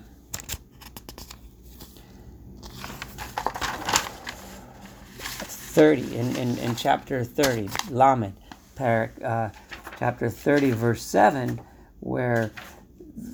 thirty 5.82 6.16
in, 6.16 6.36
in, 6.36 6.60
in 6.60 6.76
chapter 6.76 7.24
thirty 7.24 7.68
Lamed, 7.90 8.34
parak, 8.76 9.20
uh, 9.24 9.50
chapter 9.98 10.30
thirty 10.30 10.70
verse 10.70 11.02
seven, 11.02 11.60
where 12.02 12.52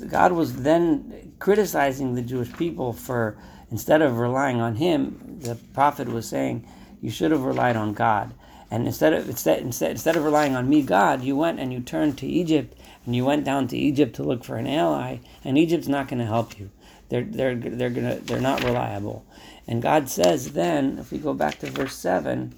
God 0.08 0.32
was 0.32 0.56
then 0.64 1.34
criticizing 1.40 2.16
the 2.16 2.22
Jewish 2.22 2.54
people 2.54 2.94
for 2.94 3.38
instead 3.70 4.02
of 4.02 4.18
relying 4.18 4.62
on 4.62 4.76
Him, 4.76 5.40
the 5.42 5.56
prophet 5.74 6.08
was 6.08 6.26
saying, 6.30 6.66
"You 7.02 7.12
should 7.12 7.32
have 7.32 7.44
relied 7.44 7.76
on 7.76 7.92
God." 7.92 8.34
And 8.72 8.88
instead 8.88 9.12
of 9.12 9.28
instead, 9.28 9.60
instead 9.60 9.92
instead 9.92 10.16
of 10.16 10.24
relying 10.24 10.56
on 10.56 10.70
me, 10.70 10.84
God, 10.84 11.24
you 11.24 11.36
went 11.36 11.60
and 11.60 11.74
you 11.74 11.82
turned 11.82 12.18
to 12.20 12.28
Egypt 12.28 12.80
and 13.06 13.14
you 13.14 13.26
went 13.26 13.44
down 13.44 13.68
to 13.68 13.78
Egypt 13.78 14.16
to 14.16 14.24
look 14.24 14.46
for 14.46 14.56
an 14.56 14.68
ally, 14.68 15.18
and 15.44 15.58
Egypt's 15.58 15.90
not 15.90 16.08
going 16.08 16.20
to 16.20 16.26
help 16.26 16.58
you. 16.58 16.72
They're 17.10 17.26
they're 17.26 17.56
they're 17.56 17.90
gonna 17.90 18.16
they're 18.16 18.40
not 18.40 18.64
reliable. 18.64 19.26
And 19.68 19.82
God 19.82 20.10
says 20.10 20.54
then, 20.54 21.00
if 21.00 21.12
we 21.12 21.18
go 21.18 21.34
back 21.34 21.60
to 21.60 21.70
verse 21.70 21.96
seven, 21.96 22.56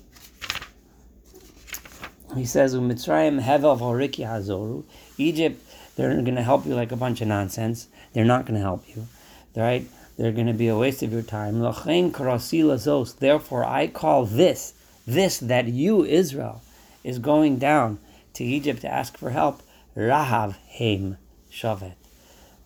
He 2.36 2.46
says, 2.46 2.76
"Umitzrayim 2.76 3.42
hevel 3.42 3.80
horiki 3.80 4.26
hazoru." 4.26 4.84
Egypt, 5.18 5.62
they're 5.96 6.14
going 6.22 6.36
to 6.36 6.44
help 6.44 6.66
you 6.66 6.76
like 6.76 6.92
a 6.92 6.96
bunch 6.96 7.22
of 7.22 7.28
nonsense. 7.28 7.88
They're 8.14 8.26
not 8.26 8.46
going 8.46 8.56
to 8.56 8.62
help 8.62 8.88
you, 8.88 9.08
right? 9.56 9.88
They're 10.18 10.32
going 10.32 10.48
to 10.48 10.54
be 10.54 10.68
a 10.68 10.78
waste 10.78 11.02
of 11.02 11.12
your 11.12 11.24
time. 11.24 11.60
Therefore, 11.60 13.66
I 13.66 13.88
call 13.88 14.26
this 14.26 14.74
this 15.08 15.40
that 15.40 15.68
you, 15.68 16.06
Israel, 16.06 16.62
is 17.04 17.18
going 17.18 17.58
down 17.58 18.00
to 18.34 18.44
Egypt 18.44 18.82
to 18.82 18.94
ask 18.94 19.18
for 19.18 19.32
help, 19.32 19.64
Rahav 19.98 20.56
Heim 20.78 21.18
Shavet. 21.52 21.96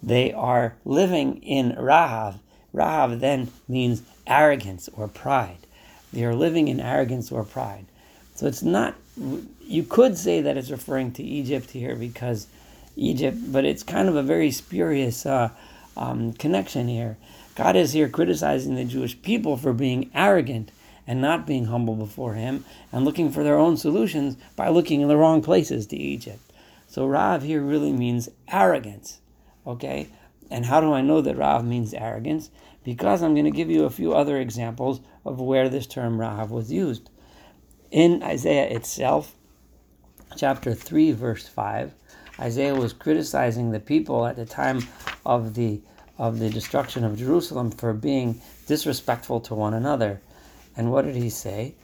They 0.02 0.34
are 0.34 0.76
living 0.84 1.42
in 1.42 1.72
Rahav. 1.72 2.40
Rahav 2.74 3.20
then 3.20 3.51
means 3.68 4.01
arrogance 4.25 4.89
or 4.94 5.08
pride. 5.08 5.68
They 6.12 6.24
are 6.24 6.36
living 6.36 6.68
in 6.68 6.80
arrogance 6.80 7.32
or 7.32 7.44
pride. 7.44 7.86
So 8.36 8.48
it's 8.48 8.63
not, 8.63 8.96
you 9.62 9.84
could 9.84 10.18
say 10.18 10.42
that 10.42 10.58
it's 10.58 10.72
referring 10.72 11.12
to 11.13 11.24
Egypt 11.24 11.72
here 11.72 11.96
because 11.96 12.48
Egypt, 12.96 13.38
but 13.51 13.65
it's 13.65 13.84
kind 13.84 14.10
of 14.10 14.15
a 14.15 14.24
very 14.24 14.51
spurious 14.51 15.25
uh, 15.25 15.50
um, 15.98 16.34
connection 16.34 16.88
here. 16.88 17.18
God 17.56 17.75
is 17.75 17.94
here 17.94 18.10
criticizing 18.10 18.75
the 18.75 18.86
Jewish 18.86 19.22
people 19.22 19.58
for 19.58 19.74
being 19.74 20.10
arrogant 20.15 20.72
and 21.06 21.22
not 21.22 21.46
being 21.46 21.65
humble 21.65 21.96
before 21.96 22.34
him 22.34 22.65
and 22.92 23.06
looking 23.06 23.32
for 23.32 23.44
their 23.44 23.58
own 23.58 23.77
solutions 23.77 24.38
by 24.56 24.70
looking 24.70 25.01
in 25.01 25.08
the 25.08 25.18
wrong 25.18 25.42
places 25.42 25.86
to 25.88 25.98
Egypt. 25.98 26.39
So 26.88 27.06
Rav 27.06 27.44
here 27.44 27.62
really 27.62 27.92
means 27.92 28.30
arrogance. 28.51 29.20
Okay? 29.65 30.10
And 30.50 30.66
how 30.66 30.82
do 30.82 30.94
I 30.94 31.02
know 31.02 31.22
that 31.22 31.38
Rav 31.38 31.66
means 31.66 31.94
arrogance? 31.94 32.52
Because 32.84 33.24
I'm 33.24 33.34
going 33.34 33.46
to 33.46 33.52
give 33.52 33.70
you 33.70 33.86
a 33.86 33.90
few 33.90 34.14
other 34.14 34.40
examples 34.40 35.02
of 35.26 35.40
where 35.40 35.70
this 35.70 35.88
term 35.88 36.20
Rav 36.20 36.52
was 36.52 36.72
used. 36.72 37.10
In 37.92 38.24
Isaiah 38.24 38.70
itself, 38.70 39.36
chapter 40.36 40.74
3, 40.74 41.12
verse 41.12 41.48
5, 41.48 41.94
Isaiah 42.40 42.76
was 42.76 42.94
criticizing 42.94 43.72
the 43.72 43.80
people 43.80 44.26
at 44.26 44.36
the 44.36 44.46
time 44.46 44.82
of 45.26 45.54
the 45.54 45.82
of 46.18 46.40
the 46.40 46.50
destruction 46.50 47.04
of 47.04 47.18
Jerusalem 47.18 47.72
for 47.72 47.94
being 47.94 48.40
disrespectful 48.68 49.40
to 49.42 49.56
one 49.56 49.74
another. 49.74 50.22
And 50.78 50.92
what 50.92 51.06
did 51.06 51.16
he 51.16 51.30
say? 51.30 51.76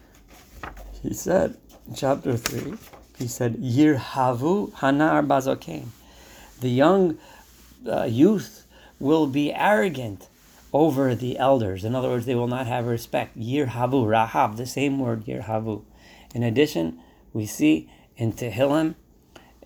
He 1.01 1.13
said, 1.13 1.57
chapter 1.95 2.37
3, 2.37 2.75
he 3.17 3.27
said, 3.27 3.55
Yirhavu 3.57 4.71
Hanar 4.73 5.25
Bazokain. 5.25 5.87
The 6.61 6.69
young 6.69 7.17
uh, 7.87 8.03
youth 8.03 8.65
will 8.99 9.27
be 9.27 9.53
arrogant 9.53 10.27
over 10.73 11.15
the 11.15 11.37
elders. 11.37 11.83
In 11.83 11.95
other 11.95 12.09
words, 12.09 12.25
they 12.25 12.35
will 12.35 12.47
not 12.47 12.67
have 12.67 12.85
respect. 12.85 13.37
Yirhavu, 13.37 14.07
Rahab, 14.07 14.57
the 14.57 14.65
same 14.65 14.99
word, 14.99 15.25
Yirhavu. 15.25 15.83
In 16.35 16.43
addition, 16.43 16.99
we 17.33 17.45
see 17.45 17.89
in 18.17 18.33
Tehillim, 18.33 18.95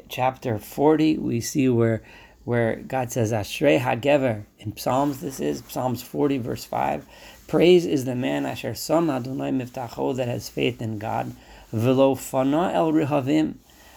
chapter 0.08 0.58
40, 0.58 1.18
we 1.18 1.42
see 1.42 1.70
where 1.70 2.04
where 2.46 2.76
God 2.76 3.10
says, 3.10 3.32
Ashrei 3.32 3.80
HaGever. 3.80 4.44
In 4.60 4.76
Psalms, 4.76 5.22
this 5.22 5.40
is 5.40 5.64
Psalms 5.70 6.02
40, 6.02 6.40
verse 6.40 6.66
5. 6.66 7.06
Praise 7.48 7.86
is 7.86 8.04
the 8.06 8.16
man 8.16 8.46
Asher 8.46 8.76
Sam 8.76 9.10
Adonai 9.10 9.52
Miftacho 9.52 10.16
that 10.18 10.28
has 10.28 10.50
faith 10.50 10.82
in 10.82 11.00
God. 11.00 11.34
Velo 11.72 12.16
fana 12.16 12.74
el 12.74 12.92
rihavim. 12.92 13.56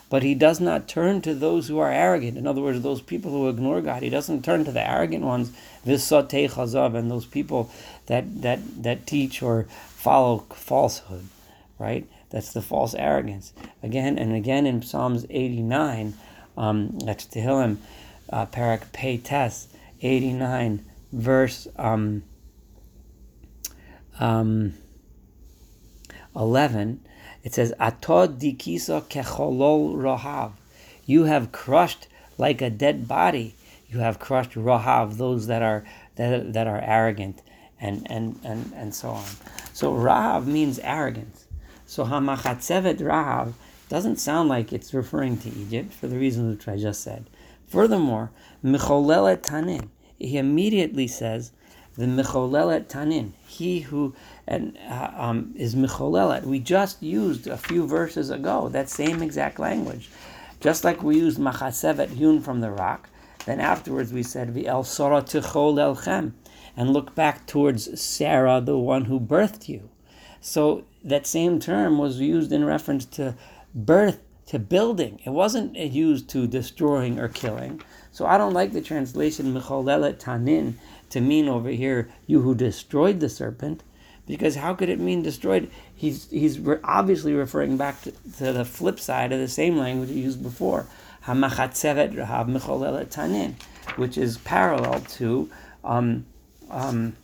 But 0.09 0.23
he 0.23 0.35
does 0.35 0.61
not 0.61 0.87
turn 0.87 1.21
to 1.23 1.35
those 1.35 1.67
who 1.67 1.79
are 1.79 1.91
arrogant. 1.91 2.39
In 2.39 2.47
other 2.47 2.61
words, 2.61 2.81
those 2.81 3.01
people 3.01 3.33
who 3.33 3.49
ignore 3.49 3.81
God. 3.81 4.03
He 4.03 4.11
doesn't 4.11 4.45
turn 4.45 4.65
to 4.65 4.73
the 4.73 4.89
arrogant 4.89 5.25
ones, 5.25 5.51
visate 5.85 6.51
chazav, 6.51 6.95
and 6.95 7.11
those 7.11 7.27
people 7.27 7.71
that, 8.07 8.43
that, 8.43 8.61
that 8.83 9.07
teach 9.07 9.43
or 9.43 9.65
follow 9.89 10.47
falsehood, 10.55 11.27
right? 11.79 12.07
That's 12.31 12.53
the 12.53 12.63
false 12.63 12.95
arrogance. 12.95 13.53
Again 13.83 14.19
and 14.19 14.33
again 14.33 14.67
in 14.67 14.83
Psalms 14.83 15.27
89, 15.31 16.15
Um, 16.57 16.99
that's 17.01 17.27
Tehillim, 17.27 17.77
uh, 18.31 18.47
Parak 18.47 18.93
Pei 18.93 19.19
Tes, 19.19 19.69
89, 20.01 20.85
verse 21.13 21.69
um, 21.77 22.23
um, 24.19 24.75
11. 26.35 27.01
It 27.47 27.55
says, 27.55 27.73
Atod 27.79 28.41
dikisa 28.41 29.03
kecholol 29.03 29.95
rohav. 29.95 30.55
You 31.05 31.25
have 31.25 31.53
crushed 31.53 32.09
like 32.39 32.61
a 32.61 32.69
dead 32.69 33.07
body. 33.07 33.55
You 33.89 34.01
have 34.01 34.19
crushed 34.19 34.55
rohav, 34.55 35.17
those 35.17 35.47
that 35.47 35.63
are 35.63 35.85
that, 36.17 36.55
that 36.55 36.67
are 36.67 36.81
arrogant, 36.81 37.43
and, 37.81 38.05
and, 38.11 38.41
and, 38.43 38.73
and 38.75 38.93
so 38.93 39.11
on. 39.11 39.29
So 39.73 39.93
rahav 39.95 40.47
means 40.47 40.81
arrogance. 40.81 41.45
So 41.87 42.07
Hamachatzevet 42.07 42.99
Rahav 42.99 43.53
doesn't 43.89 44.17
sound 44.17 44.49
like 44.49 44.73
it's 44.73 44.93
referring 44.93 45.37
to 45.39 45.49
Egypt 45.51 45.93
for 45.93 46.09
the 46.09 46.19
reasons 46.19 46.57
which 46.57 46.67
I 46.67 46.77
just 46.77 47.01
said. 47.01 47.31
Furthermore, 47.69 48.33
Micholelet 48.65 49.43
Tanin, 49.43 49.91
he 50.19 50.37
immediately 50.37 51.07
says, 51.07 51.53
the 51.97 52.07
Micholelet 52.07 52.87
Tanin, 52.89 53.33
he 53.47 53.81
who 53.81 54.15
and, 54.47 54.79
uh, 54.89 55.11
um, 55.17 55.53
is 55.57 55.75
Micholelet. 55.75 56.45
We 56.45 56.59
just 56.59 57.03
used 57.03 57.47
a 57.47 57.57
few 57.57 57.87
verses 57.87 58.31
ago 58.31 58.69
that 58.69 58.89
same 58.89 59.23
exact 59.23 59.59
language. 59.59 60.11
Just 60.61 60.85
like 60.85 61.03
we 61.03 61.17
used 61.17 61.39
Machasevet, 61.39 62.11
hewn 62.11 62.41
from 62.41 62.61
the 62.61 62.71
rock, 62.71 63.09
then 63.47 63.61
afterwards 63.61 64.13
we 64.13 64.23
said, 64.23 64.57
El 64.67 64.85
Sora 64.85 65.23
Tichol 65.23 65.75
Elchem, 65.75 66.33
and 66.77 66.91
look 66.91 67.15
back 67.15 67.47
towards 67.47 68.01
Sarah, 68.01 68.61
the 68.61 68.77
one 68.77 69.07
who 69.07 69.19
birthed 69.19 69.69
you. 69.69 69.89
So 70.41 70.85
that 71.03 71.27
same 71.27 71.59
term 71.59 71.99
was 71.99 72.21
used 72.21 72.53
in 72.53 72.65
reference 72.65 73.05
to 73.07 73.35
birth, 73.75 74.21
to 74.47 74.59
building. 74.59 75.21
It 75.25 75.31
wasn't 75.31 75.77
used 75.77 76.29
to 76.31 76.47
destroying 76.47 77.19
or 77.19 77.29
killing. 77.29 77.81
So 78.13 78.27
I 78.27 78.39
don't 78.39 78.55
like 78.55 78.73
the 78.73 78.81
translation 78.81 79.55
Micholelet 79.55 80.19
Tanin 80.19 80.75
to 81.11 81.21
mean 81.21 81.49
over 81.49 81.71
here, 81.71 82.09
you 82.27 82.41
who 82.41 82.55
destroyed 82.55 83.21
the 83.21 83.29
serpent, 83.29 83.83
because 84.27 84.57
how 84.57 84.75
could 84.75 84.89
it 84.89 84.99
mean 84.99 85.23
destroyed? 85.23 85.71
He's, 85.95 86.29
he's 86.31 86.59
obviously 86.83 87.33
referring 87.33 87.77
back 87.77 88.03
to, 88.03 88.13
to 88.39 88.53
the 88.53 88.65
flip 88.65 88.99
side 88.99 89.33
of 89.33 89.39
the 89.39 89.49
same 89.49 89.77
language 89.77 90.11
he 90.11 90.21
used 90.21 90.43
before, 90.43 90.87
which 93.97 94.19
is 94.19 94.39
parallel 94.39 95.01
to 95.01 95.51
um, 95.85 96.27
um, 96.71 97.17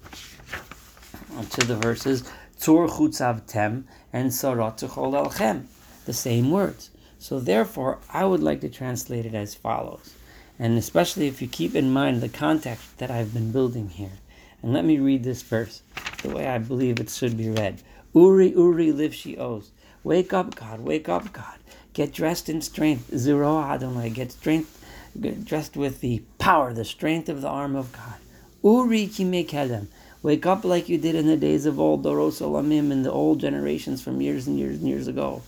to 1.50 1.66
the 1.66 1.76
verses 1.76 2.22
Tzur 2.58 2.88
chutzav 2.88 3.46
tem 3.46 3.88
and 4.12 4.30
tuchol 4.30 5.12
elchem, 5.12 5.64
the 6.04 6.12
same 6.12 6.50
words. 6.50 6.90
So 7.18 7.40
therefore, 7.40 7.98
I 8.12 8.24
would 8.24 8.42
like 8.42 8.60
to 8.60 8.68
translate 8.68 9.26
it 9.26 9.34
as 9.34 9.54
follows, 9.54 10.14
and 10.62 10.78
especially 10.78 11.26
if 11.26 11.42
you 11.42 11.48
keep 11.48 11.74
in 11.74 11.92
mind 11.92 12.20
the 12.20 12.28
context 12.28 12.96
that 12.98 13.10
I've 13.10 13.34
been 13.34 13.50
building 13.50 13.88
here. 13.88 14.20
And 14.62 14.72
let 14.72 14.84
me 14.84 14.96
read 14.96 15.24
this 15.24 15.42
verse 15.42 15.82
the 16.22 16.28
way 16.28 16.46
I 16.46 16.58
believe 16.58 17.00
it 17.00 17.10
should 17.10 17.36
be 17.36 17.50
read. 17.50 17.82
Uri, 18.14 18.50
Uri, 18.50 18.92
live 18.92 19.10
livshi 19.10 19.36
oz. 19.40 19.72
Wake 20.04 20.32
up, 20.32 20.54
God. 20.54 20.78
Wake 20.78 21.08
up, 21.08 21.32
God. 21.32 21.58
Get 21.94 22.12
dressed 22.12 22.48
in 22.48 22.62
strength. 22.62 23.12
Zero 23.16 23.60
Adonai. 23.60 24.10
Get 24.10 24.30
strength, 24.30 24.86
get 25.20 25.44
dressed 25.44 25.76
with 25.76 26.00
the 26.00 26.22
power, 26.38 26.72
the 26.72 26.84
strength 26.84 27.28
of 27.28 27.42
the 27.42 27.48
arm 27.48 27.74
of 27.74 27.90
God. 27.90 28.20
Uri 28.62 29.08
kimekelem. 29.08 29.88
Wake 30.22 30.46
up 30.46 30.64
like 30.64 30.88
you 30.88 30.96
did 30.96 31.16
in 31.16 31.26
the 31.26 31.36
days 31.36 31.66
of 31.66 31.80
old, 31.80 32.04
Doros 32.04 32.40
Olamim, 32.40 32.92
in 32.92 33.02
the 33.02 33.10
old 33.10 33.40
generations 33.40 34.00
from 34.00 34.20
years 34.20 34.46
and 34.46 34.56
years 34.56 34.78
and 34.78 34.86
years 34.86 35.08
ago. 35.08 35.42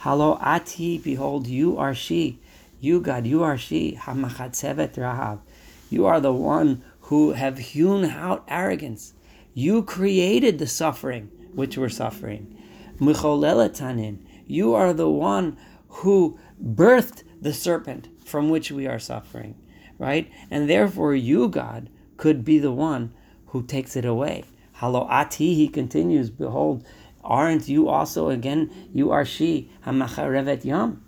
Halo 0.00 0.38
Ati, 0.40 0.96
behold, 0.96 1.46
you 1.46 1.76
are 1.76 1.94
she. 1.94 2.38
You, 2.84 3.00
God, 3.00 3.26
you 3.26 3.42
are 3.42 3.56
she. 3.56 3.98
Hamachatzevet 3.98 4.96
Rahav. 4.96 5.40
You 5.88 6.04
are 6.04 6.20
the 6.20 6.34
one 6.34 6.84
who 7.00 7.32
have 7.32 7.56
hewn 7.56 8.04
out 8.04 8.44
arrogance. 8.46 9.14
You 9.54 9.82
created 9.82 10.58
the 10.58 10.66
suffering 10.66 11.30
which 11.54 11.78
we're 11.78 11.88
suffering. 11.88 12.62
Micholeletanin. 12.98 14.18
You 14.46 14.74
are 14.74 14.92
the 14.92 15.08
one 15.08 15.56
who 15.88 16.38
birthed 16.62 17.22
the 17.40 17.54
serpent 17.54 18.08
from 18.22 18.50
which 18.50 18.70
we 18.70 18.86
are 18.86 18.98
suffering, 18.98 19.54
right? 19.96 20.30
And 20.50 20.68
therefore, 20.68 21.14
you, 21.14 21.48
God, 21.48 21.88
could 22.18 22.44
be 22.44 22.58
the 22.58 22.72
one 22.72 23.14
who 23.46 23.62
takes 23.62 23.96
it 23.96 24.04
away. 24.04 24.44
Halo 24.74 25.06
ati, 25.08 25.54
he 25.54 25.68
continues, 25.68 26.28
behold, 26.28 26.84
aren't 27.22 27.66
you 27.66 27.88
also 27.88 28.28
again, 28.28 28.70
you 28.92 29.10
are 29.10 29.24
she, 29.24 29.70
hamacharevet 29.86 30.66
yam, 30.66 31.03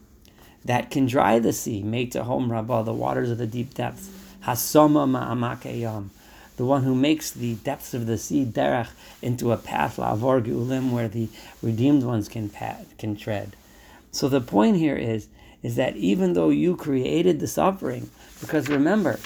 that 0.66 0.90
can 0.90 1.07
dry 1.07 1.38
the 1.38 1.52
sea, 1.52 1.81
home 2.12 2.52
rabbah, 2.52 2.83
the 2.83 2.92
waters 2.92 3.31
of 3.31 3.38
the 3.38 3.46
deep 3.46 3.74
depths, 3.74 4.11
hasoma 4.44 5.07
ma'amake 5.09 5.81
yam, 5.81 6.11
the 6.57 6.64
one 6.64 6.83
who 6.83 6.94
makes 6.94 7.31
the 7.31 7.55
depths 7.57 7.94
of 7.94 8.07
the 8.07 8.18
sea, 8.18 8.44
derech, 8.44 8.88
into 9.22 9.52
a 9.52 9.57
path, 9.57 9.96
la'avor 9.96 10.44
geulim, 10.44 10.90
where 10.90 11.09
the 11.09 11.29
redeemed 11.62 12.02
ones 12.02 12.29
can, 12.29 12.50
can 12.98 13.16
tread. 13.16 13.55
So 14.11 14.29
the 14.29 14.40
point 14.40 14.76
here 14.76 14.96
is, 14.96 15.29
is 15.62 15.76
that 15.76 15.96
even 15.96 16.33
though 16.33 16.50
you 16.50 16.76
created 16.76 17.40
the 17.40 17.46
suffering, 17.46 18.11
because 18.40 18.68
remember, 18.68 19.18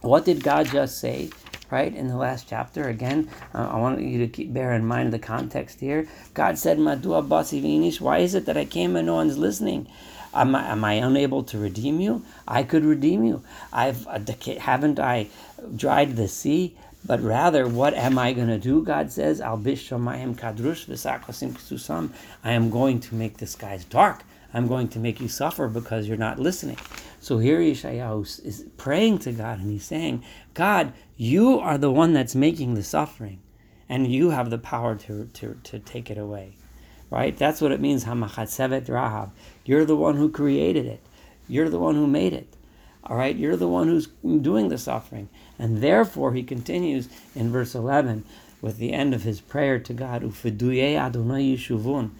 what 0.00 0.24
did 0.24 0.42
God 0.42 0.66
just 0.66 0.98
say? 1.00 1.30
Right? 1.70 1.94
In 1.94 2.08
the 2.08 2.16
last 2.16 2.48
chapter, 2.48 2.88
again, 2.88 3.28
uh, 3.54 3.68
I 3.70 3.78
want 3.78 4.00
you 4.00 4.18
to 4.18 4.28
keep 4.28 4.52
bear 4.52 4.72
in 4.72 4.84
mind 4.84 5.12
the 5.12 5.18
context 5.18 5.80
here. 5.80 6.08
God 6.34 6.58
said, 6.58 6.78
"Madua 6.78 7.26
basivinish." 7.26 8.00
Why 8.00 8.18
is 8.18 8.34
it 8.34 8.46
that 8.46 8.56
I 8.56 8.64
came 8.64 8.96
and 8.96 9.06
no 9.06 9.14
one's 9.14 9.38
listening? 9.38 9.86
Am 10.32 10.54
I, 10.54 10.70
am 10.70 10.84
I 10.84 10.94
unable 10.94 11.42
to 11.44 11.58
redeem 11.58 12.00
you? 12.00 12.22
I 12.46 12.62
could 12.62 12.84
redeem 12.84 13.24
you. 13.24 13.42
I've 13.72 14.06
uh, 14.06 14.20
haven't 14.58 15.00
I 15.00 15.28
dried 15.76 16.16
the 16.16 16.28
sea? 16.28 16.76
But 17.04 17.22
rather, 17.22 17.66
what 17.66 17.94
am 17.94 18.18
I 18.18 18.34
going 18.34 18.48
to 18.48 18.58
do? 18.58 18.82
God 18.82 19.10
says, 19.10 19.40
"Al 19.40 19.58
bishamayim 19.58 20.36
kadrush 20.36 20.86
v'sakosim 20.86 21.52
ksusam." 21.52 22.10
I 22.44 22.52
am 22.52 22.70
going 22.70 23.00
to 23.00 23.14
make 23.14 23.38
the 23.38 23.46
skies 23.46 23.84
dark. 23.84 24.22
I'm 24.52 24.66
going 24.66 24.88
to 24.88 24.98
make 24.98 25.20
you 25.20 25.28
suffer 25.28 25.68
because 25.68 26.08
you're 26.08 26.16
not 26.16 26.38
listening. 26.38 26.76
So 27.20 27.38
here 27.38 27.60
Yeshayahu 27.60 28.44
is 28.44 28.66
praying 28.76 29.18
to 29.20 29.32
God 29.32 29.60
and 29.60 29.70
he's 29.70 29.84
saying, 29.84 30.24
God, 30.54 30.92
you 31.16 31.60
are 31.60 31.76
the 31.76 31.90
one 31.90 32.12
that's 32.12 32.34
making 32.34 32.74
the 32.74 32.82
suffering, 32.82 33.40
and 33.88 34.10
you 34.10 34.30
have 34.30 34.48
the 34.48 34.58
power 34.58 34.96
to, 34.96 35.26
to, 35.26 35.60
to 35.64 35.78
take 35.78 36.10
it 36.10 36.16
away. 36.16 36.56
Right? 37.10 37.36
That's 37.36 37.60
what 37.60 37.72
it 37.72 37.80
means, 37.80 38.04
Hamachatzevet 38.04 38.88
Rahab. 38.88 39.32
You're 39.64 39.84
the 39.84 39.96
one 39.96 40.16
who 40.16 40.30
created 40.30 40.86
it. 40.86 41.00
You're 41.48 41.68
the 41.68 41.80
one 41.80 41.96
who 41.96 42.06
made 42.06 42.32
it. 42.32 42.56
All 43.04 43.16
right? 43.16 43.36
You're 43.36 43.56
the 43.56 43.68
one 43.68 43.88
who's 43.88 44.06
doing 44.22 44.68
the 44.68 44.78
suffering. 44.78 45.28
And 45.58 45.82
therefore, 45.82 46.32
he 46.32 46.42
continues 46.42 47.08
in 47.34 47.50
verse 47.50 47.74
11 47.74 48.24
with 48.62 48.78
the 48.78 48.92
end 48.92 49.12
of 49.12 49.24
his 49.24 49.40
prayer 49.40 49.78
to 49.80 49.92
God, 49.92 50.22
Ufiduye 50.22 50.96
Adonai 50.96 51.56
Yishuvun. 51.56 52.10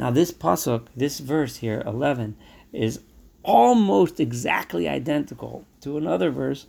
Now, 0.00 0.10
this 0.10 0.32
pasuk, 0.32 0.86
this 0.96 1.18
verse 1.18 1.56
here, 1.56 1.82
11, 1.84 2.34
is 2.72 3.00
almost 3.42 4.18
exactly 4.18 4.88
identical 4.88 5.66
to 5.82 5.98
another 5.98 6.30
verse 6.30 6.66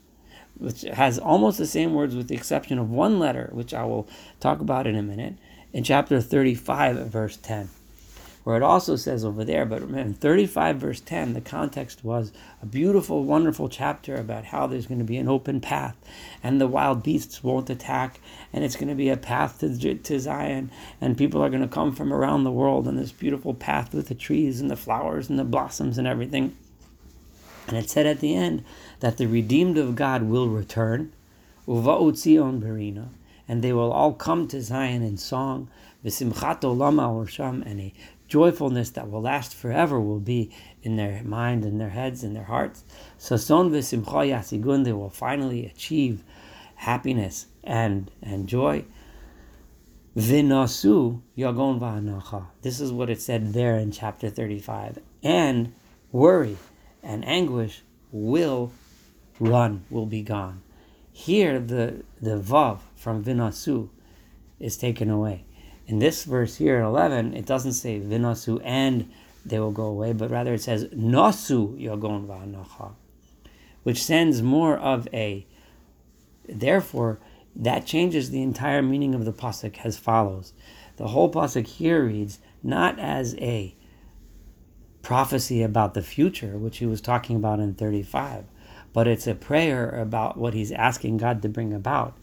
which 0.57 0.81
has 0.81 1.17
almost 1.17 1.57
the 1.57 1.65
same 1.65 1.93
words 1.93 2.13
with 2.13 2.27
the 2.27 2.35
exception 2.35 2.77
of 2.77 2.91
one 2.91 3.19
letter, 3.19 3.49
which 3.53 3.73
I 3.73 3.85
will 3.85 4.05
talk 4.41 4.59
about 4.59 4.85
in 4.85 4.97
a 4.97 5.01
minute, 5.01 5.35
in 5.71 5.85
chapter 5.85 6.19
35, 6.19 7.07
verse 7.07 7.37
10, 7.37 7.69
where 8.43 8.58
it 8.58 8.63
also 8.63 8.95
says 8.95 9.23
over 9.23 9.43
there, 9.43 9.65
but 9.65 9.84
in 9.84 10.13
35, 10.13 10.77
verse 10.77 10.99
10, 10.99 11.34
the 11.34 11.41
context 11.41 12.04
was 12.04 12.32
a 12.62 12.65
beautiful, 12.65 13.23
wonderful 13.23 13.69
chapter 13.69 14.15
about 14.15 14.45
how 14.45 14.65
there's 14.65 14.88
going 14.88 14.99
to 14.99 15.06
be 15.06 15.17
an 15.17 15.27
open 15.27 15.62
path 15.62 15.95
and 16.43 16.60
the 16.60 16.67
wild 16.67 17.04
beasts 17.04 17.43
won't 17.43 17.69
attack, 17.69 18.19
and 18.51 18.63
it's 18.63 18.75
going 18.75 18.88
to 18.88 18.95
be 18.95 19.10
a 19.10 19.17
path 19.17 19.60
to, 19.60 19.95
to 19.95 20.19
Zion, 20.19 20.71
and 20.99 21.17
people 21.17 21.43
are 21.43 21.49
going 21.49 21.62
to 21.62 21.67
come 21.67 21.93
from 21.93 22.12
around 22.12 22.43
the 22.43 22.51
world 22.51 22.88
on 22.88 22.95
this 22.95 23.12
beautiful 23.12 23.54
path 23.54 23.93
with 23.93 24.08
the 24.08 24.15
trees 24.15 24.60
and 24.60 24.69
the 24.69 24.75
flowers 24.75 25.30
and 25.30 25.38
the 25.38 25.43
blossoms 25.43 25.97
and 25.97 26.08
everything. 26.08 26.56
And 27.67 27.77
it 27.77 27.89
said 27.89 28.06
at 28.06 28.19
the 28.19 28.36
end 28.36 28.63
that 28.99 29.17
the 29.17 29.27
redeemed 29.27 29.77
of 29.77 29.95
God 29.95 30.23
will 30.23 30.47
return, 30.47 31.13
Uva'u 31.67 32.12
Tzion 32.12 32.60
Berina, 32.60 33.10
and 33.47 33.62
they 33.62 33.71
will 33.71 33.91
all 33.91 34.13
come 34.13 34.47
to 34.47 34.62
Zion 34.62 35.04
in 35.04 35.17
song, 35.17 35.69
V'simchat 36.04 36.62
olam 36.62 37.65
and 37.65 37.80
a 37.80 37.93
joyfulness 38.31 38.91
that 38.91 39.11
will 39.11 39.21
last 39.21 39.53
forever 39.53 39.99
will 39.99 40.21
be 40.21 40.49
in 40.83 40.95
their 40.95 41.21
mind 41.25 41.65
and 41.65 41.81
their 41.81 41.89
heads 41.89 42.23
and 42.23 42.33
their 42.33 42.45
hearts. 42.45 42.85
Sason 43.19 43.69
v'simcha 43.69 44.05
yasigun, 44.05 44.85
they 44.85 44.93
will 44.93 45.09
finally 45.09 45.65
achieve 45.65 46.23
happiness 46.75 47.47
and, 47.61 48.09
and 48.23 48.47
joy. 48.47 48.85
Vinasu 50.15 51.21
yagon 51.37 51.77
va'anacha. 51.77 52.45
This 52.61 52.79
is 52.79 52.93
what 52.93 53.09
it 53.09 53.21
said 53.21 53.51
there 53.51 53.77
in 53.77 53.91
chapter 53.91 54.29
35. 54.29 54.99
And 55.21 55.73
worry 56.13 56.55
and 57.03 57.27
anguish 57.27 57.83
will 58.13 58.71
run, 59.41 59.83
will 59.89 60.05
be 60.05 60.21
gone. 60.21 60.61
Here, 61.11 61.59
the, 61.59 62.05
the 62.21 62.39
vav 62.39 62.79
from 62.95 63.25
vinasu 63.25 63.89
is 64.57 64.77
taken 64.77 65.09
away. 65.09 65.43
In 65.87 65.99
this 65.99 66.23
verse 66.23 66.57
here, 66.57 66.79
11, 66.79 67.33
it 67.33 67.45
doesn't 67.45 67.73
say 67.73 67.99
vinasu 67.99 68.61
and 68.63 69.11
they 69.45 69.59
will 69.59 69.71
go 69.71 69.85
away, 69.85 70.13
but 70.13 70.29
rather 70.29 70.53
it 70.53 70.61
says 70.61 70.85
Nosu 70.85 71.79
Yogon 71.81 72.27
Va'anocha, 72.27 72.93
which 73.83 74.03
sends 74.03 74.41
more 74.41 74.77
of 74.77 75.07
a 75.13 75.45
therefore 76.47 77.19
that 77.55 77.85
changes 77.85 78.29
the 78.29 78.41
entire 78.41 78.81
meaning 78.81 79.13
of 79.13 79.25
the 79.25 79.33
pasuk 79.33 79.83
as 79.83 79.97
follows. 79.97 80.53
The 80.97 81.09
whole 81.09 81.31
pasuk 81.31 81.67
here 81.67 82.05
reads 82.05 82.39
not 82.63 82.99
as 82.99 83.35
a 83.35 83.75
prophecy 85.01 85.63
about 85.63 85.93
the 85.93 86.01
future, 86.01 86.57
which 86.57 86.77
he 86.77 86.85
was 86.85 87.01
talking 87.01 87.35
about 87.35 87.59
in 87.59 87.73
35, 87.73 88.45
but 88.93 89.07
it's 89.07 89.27
a 89.27 89.35
prayer 89.35 89.89
about 89.89 90.37
what 90.37 90.53
he's 90.53 90.71
asking 90.71 91.17
God 91.17 91.41
to 91.41 91.49
bring 91.49 91.73
about. 91.73 92.17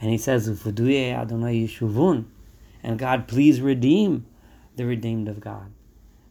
And 0.00 0.10
he 0.10 0.18
says, 0.18 0.48
Adonai 0.48 1.66
and 2.82 2.98
God, 2.98 3.28
please 3.28 3.60
redeem 3.60 4.26
the 4.76 4.86
redeemed 4.86 5.28
of 5.28 5.40
God. 5.40 5.72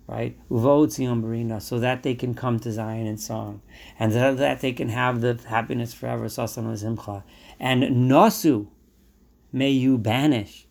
Right? 0.07 0.37
So 0.49 1.79
that 1.79 2.03
they 2.03 2.15
can 2.15 2.33
come 2.33 2.59
to 2.59 2.71
Zion 2.71 3.07
in 3.07 3.17
song, 3.17 3.61
and 3.97 4.11
so 4.11 4.35
that 4.35 4.59
they 4.59 4.73
can 4.73 4.89
have 4.89 5.21
the 5.21 5.39
happiness 5.47 5.93
forever. 5.93 6.25
And 6.25 7.83
Nasu, 8.11 8.67
may 9.53 9.69
you 9.69 9.97
banish. 9.97 10.67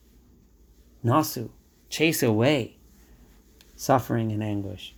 Nasu, 1.03 1.51
chase 1.89 2.23
away 2.23 2.77
suffering 3.81 4.31
and 4.31 4.43
anguish. 4.43 4.95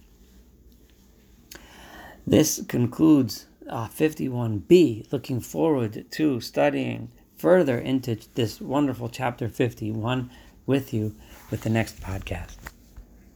This 2.26 2.64
concludes 2.66 3.46
uh, 3.68 3.86
51b, 3.86 5.12
looking 5.12 5.40
forward 5.40 6.04
to 6.10 6.40
studying 6.40 7.12
further 7.36 7.78
into 7.78 8.18
this 8.34 8.60
wonderful 8.60 9.08
chapter 9.08 9.48
51 9.48 10.30
with 10.66 10.92
you 10.94 11.14
with 11.50 11.62
the 11.62 11.70
next 11.70 12.00
podcast. 12.00 12.56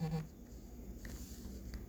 Mm-hmm. 0.03 0.19